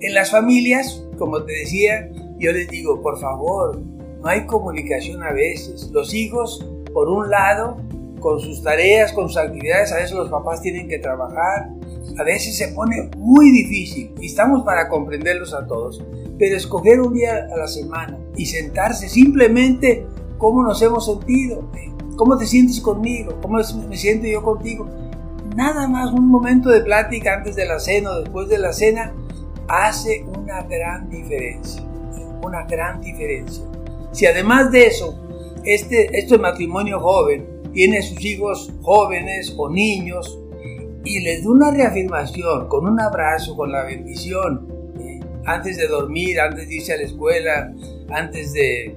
En 0.00 0.12
las 0.12 0.30
familias, 0.30 1.02
como 1.16 1.44
te 1.44 1.52
decía, 1.52 2.10
yo 2.38 2.52
les 2.52 2.68
digo, 2.68 3.00
por 3.00 3.18
favor, 3.18 3.80
no 3.80 4.28
hay 4.28 4.44
comunicación 4.44 5.22
a 5.22 5.32
veces. 5.32 5.90
Los 5.92 6.12
hijos, 6.12 6.62
por 6.92 7.08
un 7.08 7.30
lado, 7.30 7.78
con 8.20 8.38
sus 8.38 8.62
tareas, 8.62 9.14
con 9.14 9.28
sus 9.28 9.38
actividades, 9.38 9.92
a 9.92 9.96
veces 9.96 10.12
los 10.12 10.28
papás 10.28 10.60
tienen 10.60 10.88
que 10.88 10.98
trabajar. 10.98 11.70
A 12.18 12.22
veces 12.22 12.58
se 12.58 12.68
pone 12.68 13.08
muy 13.16 13.50
difícil 13.50 14.12
y 14.20 14.26
estamos 14.26 14.62
para 14.62 14.90
comprenderlos 14.90 15.54
a 15.54 15.66
todos. 15.66 16.04
Pero 16.38 16.54
escoger 16.54 17.00
un 17.00 17.14
día 17.14 17.48
a 17.50 17.56
la 17.56 17.66
semana 17.66 18.18
y 18.36 18.44
sentarse 18.44 19.08
simplemente 19.08 20.06
cómo 20.36 20.62
nos 20.62 20.82
hemos 20.82 21.06
sentido, 21.06 21.66
cómo 22.16 22.36
te 22.36 22.46
sientes 22.46 22.80
conmigo, 22.80 23.38
cómo 23.40 23.58
me 23.88 23.96
siento 23.96 24.26
yo 24.26 24.42
contigo. 24.42 24.88
Nada 25.54 25.86
más 25.86 26.12
un 26.12 26.28
momento 26.28 26.70
de 26.70 26.80
plática 26.80 27.34
antes 27.34 27.56
de 27.56 27.66
la 27.66 27.78
cena 27.78 28.10
o 28.10 28.20
después 28.20 28.48
de 28.48 28.58
la 28.58 28.72
cena 28.72 29.14
hace 29.68 30.24
una 30.36 30.62
gran 30.62 31.08
diferencia. 31.08 31.82
Una 32.42 32.64
gran 32.64 33.00
diferencia. 33.00 33.64
Si 34.12 34.26
además 34.26 34.70
de 34.70 34.86
eso, 34.86 35.18
este, 35.64 36.18
este 36.18 36.38
matrimonio 36.38 37.00
joven 37.00 37.46
tiene 37.72 38.02
sus 38.02 38.24
hijos 38.24 38.72
jóvenes 38.82 39.54
o 39.56 39.68
niños 39.68 40.38
y 41.04 41.20
les 41.20 41.44
da 41.44 41.50
una 41.50 41.70
reafirmación 41.70 42.68
con 42.68 42.86
un 42.86 43.00
abrazo, 43.00 43.56
con 43.56 43.70
la 43.70 43.84
bendición, 43.84 44.66
¿eh? 45.00 45.20
antes 45.44 45.76
de 45.76 45.86
dormir, 45.86 46.40
antes 46.40 46.68
de 46.68 46.74
irse 46.74 46.92
a 46.92 46.96
la 46.96 47.04
escuela, 47.04 47.72
antes 48.10 48.52
de 48.52 48.96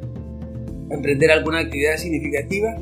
emprender 0.90 1.32
alguna 1.32 1.60
actividad 1.60 1.98
significativa, 1.98 2.76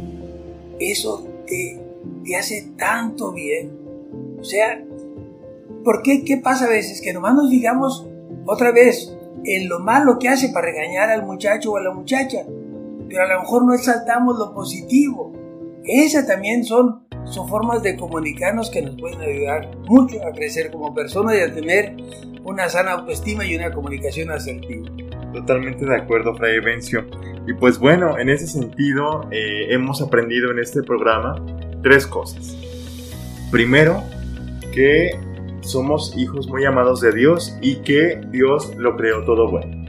eso 0.80 1.28
te, 1.46 1.82
te 2.24 2.36
hace 2.36 2.72
tanto 2.78 3.32
bien. 3.32 3.78
O 4.40 4.44
sea, 4.44 4.84
¿por 5.84 6.02
qué? 6.04 6.24
¿Qué 6.24 6.38
pasa 6.38 6.66
a 6.66 6.70
veces? 6.70 7.02
Que 7.02 7.14
nomás 7.14 7.36
nos 7.36 7.50
digamos 7.50 8.08
otra 8.46 8.72
vez 8.72 9.18
en 9.44 9.70
lo 9.70 9.80
malo 9.80 10.20
que 10.20 10.30
hace 10.30 10.50
para 10.50 10.68
regañar 10.68 11.10
al 11.10 11.26
muchacho 11.26 11.72
o 11.72 11.78
a 11.78 11.82
la 11.82 11.94
muchacha, 11.94 12.46
pero 13.08 13.24
a 13.24 13.28
lo 13.28 13.40
mejor 13.42 13.66
no 13.66 13.74
exaltamos 13.74 14.38
lo 14.38 14.54
positivo. 14.54 15.34
Esas 15.84 16.28
también 16.28 16.66
son, 16.66 17.08
son 17.26 17.48
formas 17.48 17.82
de 17.82 17.96
comunicarnos 17.96 18.70
que 18.70 18.82
nos 18.82 19.00
pueden 19.00 19.22
ayudar 19.22 19.78
mucho 19.88 20.18
a 20.26 20.34
crecer 20.34 20.72
como 20.72 20.94
personas 20.94 21.36
y 21.38 21.40
a 21.40 21.54
tener 21.54 21.96
una 22.44 22.68
sana 22.68 22.94
autoestima 22.94 23.46
y 23.46 23.56
una 23.56 23.72
comunicación 23.72 24.32
asertiva. 24.32 24.90
Totalmente 25.38 25.86
de 25.86 25.96
acuerdo, 25.96 26.36
Fray 26.36 26.60
Vencio. 26.60 27.06
Y 27.46 27.54
pues 27.54 27.78
bueno, 27.78 28.18
en 28.18 28.30
ese 28.30 28.48
sentido 28.48 29.28
eh, 29.32 29.68
hemos 29.70 30.02
aprendido 30.02 30.50
en 30.50 30.58
este 30.58 30.82
programa 30.82 31.36
tres 31.84 32.08
cosas. 32.08 32.58
Primero, 33.52 34.02
que 34.74 35.12
somos 35.62 36.18
hijos 36.18 36.48
muy 36.48 36.66
amados 36.66 37.02
de 37.02 37.12
Dios 37.12 37.56
y 37.62 37.76
que 37.78 38.20
Dios 38.32 38.76
lo 38.78 38.98
creó 38.98 39.24
todo 39.26 39.52
bueno. 39.52 39.86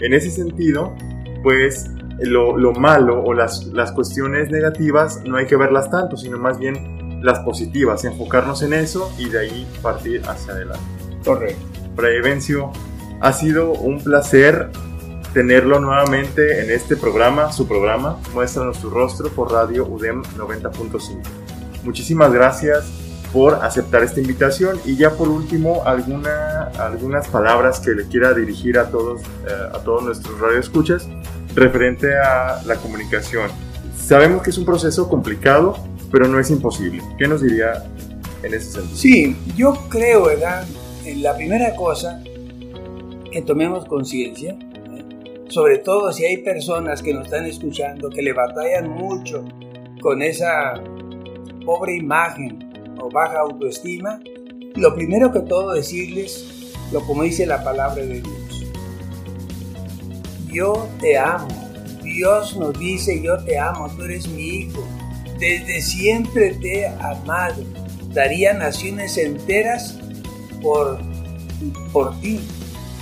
En 0.00 0.12
ese 0.12 0.30
sentido, 0.30 0.94
pues 1.42 1.90
lo, 2.18 2.58
lo 2.58 2.72
malo 2.72 3.22
o 3.22 3.32
las, 3.32 3.64
las 3.68 3.92
cuestiones 3.92 4.50
negativas 4.50 5.22
no 5.24 5.38
hay 5.38 5.46
que 5.46 5.56
verlas 5.56 5.90
tanto, 5.90 6.18
sino 6.18 6.36
más 6.36 6.58
bien 6.58 7.22
las 7.22 7.38
positivas, 7.40 8.04
enfocarnos 8.04 8.62
en 8.62 8.74
eso 8.74 9.10
y 9.18 9.30
de 9.30 9.40
ahí 9.40 9.66
partir 9.80 10.20
hacia 10.28 10.52
adelante. 10.52 10.84
Correcto. 11.24 11.62
Fray 11.96 12.20
Vencio, 12.20 12.70
ha 13.20 13.32
sido 13.32 13.72
un 13.72 14.02
placer 14.02 14.70
tenerlo 15.32 15.78
nuevamente 15.78 16.62
en 16.62 16.70
este 16.70 16.96
programa, 16.96 17.52
su 17.52 17.66
programa, 17.66 18.18
Muéstranos 18.34 18.80
tu 18.80 18.90
rostro 18.90 19.28
por 19.30 19.52
Radio 19.52 19.86
UDEM 19.86 20.22
90.5. 20.36 21.22
Muchísimas 21.84 22.32
gracias 22.32 22.90
por 23.32 23.54
aceptar 23.54 24.02
esta 24.02 24.20
invitación 24.20 24.78
y 24.84 24.96
ya 24.96 25.10
por 25.10 25.28
último 25.28 25.82
alguna, 25.86 26.64
algunas 26.78 27.28
palabras 27.28 27.78
que 27.80 27.92
le 27.92 28.06
quiera 28.06 28.34
dirigir 28.34 28.78
a 28.78 28.90
todos, 28.90 29.20
eh, 29.20 29.52
a 29.72 29.78
todos 29.78 30.02
nuestros 30.02 30.38
radioescuchas 30.40 31.08
referente 31.54 32.16
a 32.16 32.60
la 32.66 32.76
comunicación. 32.76 33.50
Sabemos 33.96 34.42
que 34.42 34.50
es 34.50 34.58
un 34.58 34.64
proceso 34.64 35.08
complicado, 35.08 35.76
pero 36.10 36.26
no 36.26 36.40
es 36.40 36.50
imposible. 36.50 37.02
¿Qué 37.18 37.28
nos 37.28 37.42
diría 37.42 37.84
en 38.42 38.54
ese 38.54 38.72
sentido? 38.72 38.96
Sí, 38.96 39.36
yo 39.56 39.74
creo, 39.88 40.26
¿verdad? 40.26 40.66
En 41.04 41.22
la 41.22 41.36
primera 41.36 41.76
cosa, 41.76 42.20
que 43.30 43.42
tomemos 43.42 43.84
conciencia. 43.84 44.58
Sobre 45.50 45.78
todo 45.78 46.12
si 46.12 46.24
hay 46.24 46.38
personas 46.38 47.02
que 47.02 47.12
nos 47.12 47.26
están 47.26 47.44
escuchando 47.44 48.08
que 48.08 48.22
le 48.22 48.32
batallan 48.32 48.88
mucho 48.88 49.44
con 50.00 50.22
esa 50.22 50.74
pobre 51.66 51.96
imagen 51.96 52.70
o 53.00 53.10
baja 53.10 53.40
autoestima, 53.40 54.20
lo 54.76 54.94
primero 54.94 55.32
que 55.32 55.40
todo 55.40 55.72
decirles, 55.72 56.72
lo 56.92 57.04
como 57.04 57.24
dice 57.24 57.46
la 57.46 57.64
palabra 57.64 58.02
de 58.02 58.22
Dios. 58.22 58.66
yo 60.52 60.88
te 61.00 61.18
amo. 61.18 61.48
Dios 62.02 62.56
nos 62.56 62.78
dice, 62.78 63.22
yo 63.22 63.38
te 63.44 63.58
amo, 63.58 63.88
tú 63.96 64.02
eres 64.02 64.26
mi 64.28 64.42
hijo. 64.42 64.84
Desde 65.38 65.80
siempre 65.80 66.54
te 66.54 66.80
he 66.80 66.88
amado. 66.88 67.62
Daría 68.12 68.52
naciones 68.52 69.16
enteras 69.16 69.98
por, 70.60 70.98
por 71.92 72.18
ti, 72.20 72.40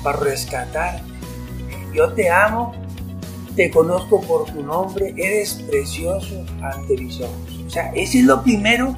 para 0.02 0.18
rescatarte. 0.18 1.08
Yo 1.94 2.12
te 2.12 2.31
amo, 2.31 2.74
te 3.57 3.70
conozco 3.70 4.20
por 4.20 4.44
tu 4.46 4.62
nombre, 4.62 5.14
eres 5.16 5.55
precioso 5.68 6.44
ante 6.62 6.96
mis 6.96 7.20
ojos. 7.20 7.61
O 7.66 7.70
sea, 7.70 7.92
ese 7.94 8.20
es 8.20 8.24
lo 8.24 8.42
primero, 8.42 8.94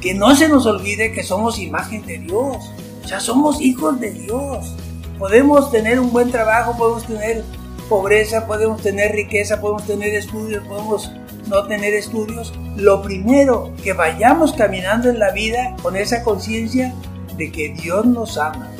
que 0.00 0.14
no 0.14 0.34
se 0.34 0.48
nos 0.48 0.66
olvide 0.66 1.12
que 1.12 1.22
somos 1.22 1.58
imagen 1.58 2.04
de 2.06 2.18
Dios. 2.18 2.58
O 3.04 3.08
sea, 3.08 3.20
somos 3.20 3.60
hijos 3.60 3.98
de 4.00 4.12
Dios. 4.12 4.74
Podemos 5.18 5.70
tener 5.70 5.98
un 5.98 6.12
buen 6.12 6.30
trabajo, 6.30 6.76
podemos 6.76 7.06
tener 7.06 7.44
pobreza, 7.88 8.46
podemos 8.46 8.82
tener 8.82 9.12
riqueza, 9.12 9.60
podemos 9.60 9.86
tener 9.86 10.14
estudios, 10.14 10.66
podemos 10.66 11.10
no 11.48 11.64
tener 11.66 11.94
estudios. 11.94 12.52
Lo 12.76 13.02
primero, 13.02 13.72
que 13.82 13.92
vayamos 13.92 14.52
caminando 14.52 15.08
en 15.08 15.18
la 15.18 15.30
vida 15.32 15.76
con 15.82 15.96
esa 15.96 16.22
conciencia 16.22 16.94
de 17.36 17.50
que 17.50 17.70
Dios 17.70 18.06
nos 18.06 18.38
ama. 18.38 18.70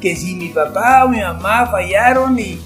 Que 0.00 0.16
si 0.16 0.34
mi 0.34 0.48
papá 0.48 1.04
o 1.04 1.08
mi 1.08 1.20
mamá 1.20 1.66
fallaron 1.66 2.38
y 2.38 2.60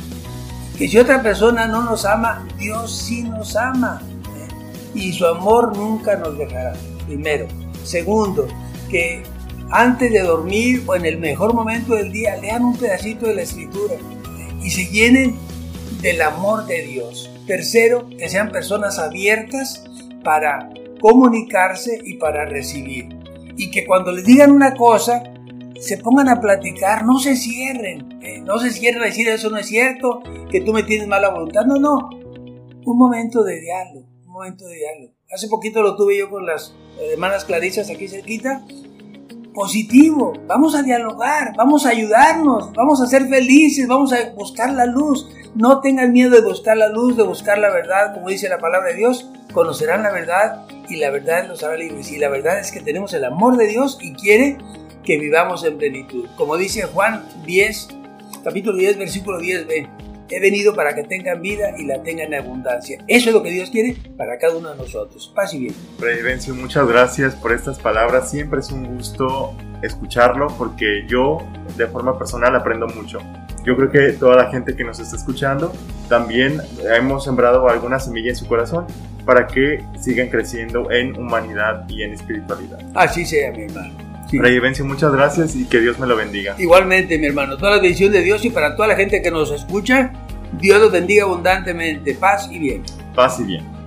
que 0.81 0.89
si 0.89 0.97
otra 0.97 1.23
persona 1.23 1.67
no 1.67 1.83
nos 1.83 2.07
ama, 2.07 2.49
Dios 2.57 2.97
sí 2.97 3.23
nos 3.23 3.55
ama. 3.55 4.01
¿eh? 4.39 4.99
Y 4.99 5.13
su 5.13 5.27
amor 5.27 5.77
nunca 5.77 6.17
nos 6.17 6.39
dejará. 6.39 6.73
Primero. 7.07 7.47
Segundo, 7.85 8.49
que 8.89 9.23
antes 9.71 10.11
de 10.11 10.21
dormir 10.21 10.83
o 10.87 10.95
en 10.95 11.05
el 11.05 11.19
mejor 11.19 11.53
momento 11.53 11.97
del 11.97 12.11
día 12.11 12.39
lean 12.39 12.65
un 12.65 12.79
pedacito 12.79 13.27
de 13.27 13.35
la 13.35 13.43
escritura 13.43 13.93
¿eh? 13.93 14.55
y 14.63 14.71
se 14.71 14.87
llenen 14.87 15.37
del 16.01 16.23
amor 16.23 16.65
de 16.65 16.81
Dios. 16.87 17.31
Tercero, 17.47 18.09
que 18.09 18.31
sean 18.31 18.51
personas 18.51 18.99
abiertas 18.99 19.85
para 20.25 20.71
comunicarse 20.99 22.01
y 22.07 22.15
para 22.15 22.47
recibir. 22.47 23.19
Y 23.55 23.71
que 23.71 23.85
cuando 23.85 24.13
les 24.13 24.25
digan 24.25 24.51
una 24.51 24.75
cosa, 24.75 25.25
se 25.81 25.97
pongan 25.97 26.29
a 26.29 26.41
platicar, 26.41 27.05
no 27.05 27.19
se 27.19 27.37
cierren, 27.37 28.21
eh, 28.23 28.41
no 28.43 28.59
se 28.59 28.71
cierren 28.71 29.03
a 29.03 29.07
decir 29.07 29.29
eso 29.29 29.51
no 29.51 29.57
es 29.57 29.67
cierto, 29.67 30.23
que 30.51 30.61
tú 30.61 30.73
me 30.73 30.83
tienes 30.83 31.09
mala 31.09 31.31
voluntad, 31.31 31.65
no, 31.65 31.77
no, 31.77 32.11
un 32.85 32.99
momento 32.99 33.43
de 33.43 33.61
diálogo, 33.61 34.07
un 34.27 34.33
momento 34.33 34.67
de 34.67 34.77
diálogo. 34.77 35.15
Hace 35.33 35.49
poquito 35.49 35.83
lo 35.83 35.97
tuve 35.97 36.19
yo 36.19 36.29
con 36.29 36.45
las 36.45 36.75
hermanas 37.13 37.45
Clarisas 37.45 37.91
aquí 37.91 38.09
cerquita, 38.09 38.63
positivo, 39.55 40.35
vamos 40.47 40.75
a 40.75 40.83
dialogar, 40.83 41.55
vamos 41.57 41.87
a 41.87 41.91
ayudarnos, 41.91 42.73
vamos 42.73 43.01
a 43.01 43.07
ser 43.07 43.27
felices, 43.29 43.89
vamos 43.89 44.13
a 44.13 44.31
buscar 44.31 44.73
la 44.73 44.87
luz, 44.87 45.29
no 45.55 45.81
tengan 45.81 46.13
miedo 46.13 46.31
de 46.31 46.43
buscar 46.43 46.77
la 46.77 46.89
luz, 46.89 47.17
de 47.17 47.23
buscar 47.23 47.59
la 47.59 47.71
verdad, 47.71 48.15
como 48.15 48.29
dice 48.29 48.49
la 48.49 48.59
palabra 48.59 48.91
de 48.91 48.97
Dios, 48.97 49.31
conocerán 49.53 50.03
la 50.03 50.13
verdad 50.13 50.67
y 50.89 50.97
la 50.97 51.11
verdad 51.11 51.49
los 51.49 51.63
hará 51.63 51.77
libres. 51.77 52.13
Y 52.13 52.19
la 52.19 52.29
verdad 52.29 52.61
es 52.61 52.71
que 52.71 52.81
tenemos 52.81 53.13
el 53.15 53.25
amor 53.25 53.57
de 53.57 53.67
Dios 53.67 53.99
y 54.01 54.15
quiere 54.15 54.59
que 55.11 55.19
vivamos 55.19 55.65
en 55.65 55.77
plenitud. 55.77 56.29
Como 56.37 56.57
dice 56.57 56.83
Juan 56.83 57.25
10, 57.45 57.89
capítulo 58.45 58.79
10, 58.79 58.97
versículo 58.97 59.41
10b, 59.41 59.89
he 60.29 60.39
venido 60.41 60.73
para 60.73 60.95
que 60.95 61.03
tengan 61.03 61.43
vida 61.43 61.73
y 61.77 61.85
la 61.85 62.01
tengan 62.01 62.33
en 62.33 62.41
abundancia. 62.41 63.03
Eso 63.09 63.31
es 63.31 63.35
lo 63.35 63.43
que 63.43 63.51
Dios 63.51 63.71
quiere 63.71 63.97
para 64.17 64.39
cada 64.39 64.57
uno 64.57 64.71
de 64.71 64.77
nosotros. 64.77 65.33
Paz 65.35 65.53
y 65.55 65.59
bien. 65.59 65.75
Fray 65.99 66.21
muchas 66.55 66.87
gracias 66.87 67.35
por 67.35 67.53
estas 67.53 67.81
palabras. 67.81 68.31
Siempre 68.31 68.61
es 68.61 68.71
un 68.71 68.85
gusto 68.95 69.53
escucharlo 69.83 70.47
porque 70.57 71.05
yo 71.09 71.39
de 71.77 71.89
forma 71.89 72.17
personal 72.17 72.55
aprendo 72.55 72.87
mucho. 72.87 73.19
Yo 73.65 73.75
creo 73.75 73.91
que 73.91 74.13
toda 74.13 74.37
la 74.37 74.49
gente 74.49 74.77
que 74.77 74.85
nos 74.85 75.01
está 75.01 75.17
escuchando 75.17 75.73
también 76.09 76.61
hemos 76.97 77.25
sembrado 77.25 77.69
alguna 77.69 77.99
semilla 77.99 78.31
en 78.31 78.37
su 78.37 78.47
corazón 78.47 78.87
para 79.27 79.49
que 79.49 79.85
sigan 80.01 80.29
creciendo 80.29 80.89
en 80.93 81.19
humanidad 81.19 81.85
y 81.89 82.05
en 82.05 82.13
espiritualidad. 82.13 82.79
Así 82.95 83.27
sea, 83.27 83.51
mi 83.51 83.65
hermano. 83.65 84.00
Sí. 84.31 84.83
muchas 84.85 85.13
gracias 85.13 85.57
y 85.57 85.65
que 85.65 85.81
Dios 85.81 85.99
me 85.99 86.07
lo 86.07 86.17
bendiga. 86.17 86.55
Igualmente, 86.59 87.19
mi 87.19 87.27
hermano, 87.27 87.57
toda 87.57 87.73
la 87.73 87.83
bendición 87.83 88.13
de 88.13 88.23
Dios 88.23 88.45
y 88.45 88.51
para 88.51 88.77
toda 88.77 88.89
la 88.89 88.97
gente 88.97 89.21
que 89.23 89.31
nos 89.31 89.51
escucha, 89.51 90.13
Dios 90.53 90.81
los 90.81 90.93
bendiga 90.93 91.25
abundantemente. 91.25 92.15
Paz 92.15 92.49
y 92.51 92.59
bien. 92.59 92.83
Paz 93.15 93.41
y 93.41 93.45
bien. 93.45 93.80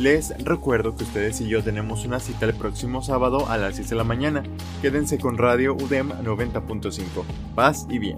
Les 0.00 0.32
recuerdo 0.42 0.96
que 0.96 1.04
ustedes 1.04 1.42
y 1.42 1.48
yo 1.48 1.62
tenemos 1.62 2.06
una 2.06 2.20
cita 2.20 2.46
el 2.46 2.54
próximo 2.54 3.02
sábado 3.02 3.50
a 3.50 3.58
las 3.58 3.76
6 3.76 3.90
de 3.90 3.96
la 3.96 4.04
mañana. 4.04 4.42
Quédense 4.80 5.18
con 5.18 5.36
Radio 5.36 5.74
UDEM 5.74 6.08
90.5. 6.24 7.04
Paz 7.54 7.86
y 7.90 7.98
bien. 7.98 8.16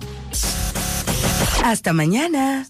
Hasta 1.65 1.93
mañana. 1.93 2.69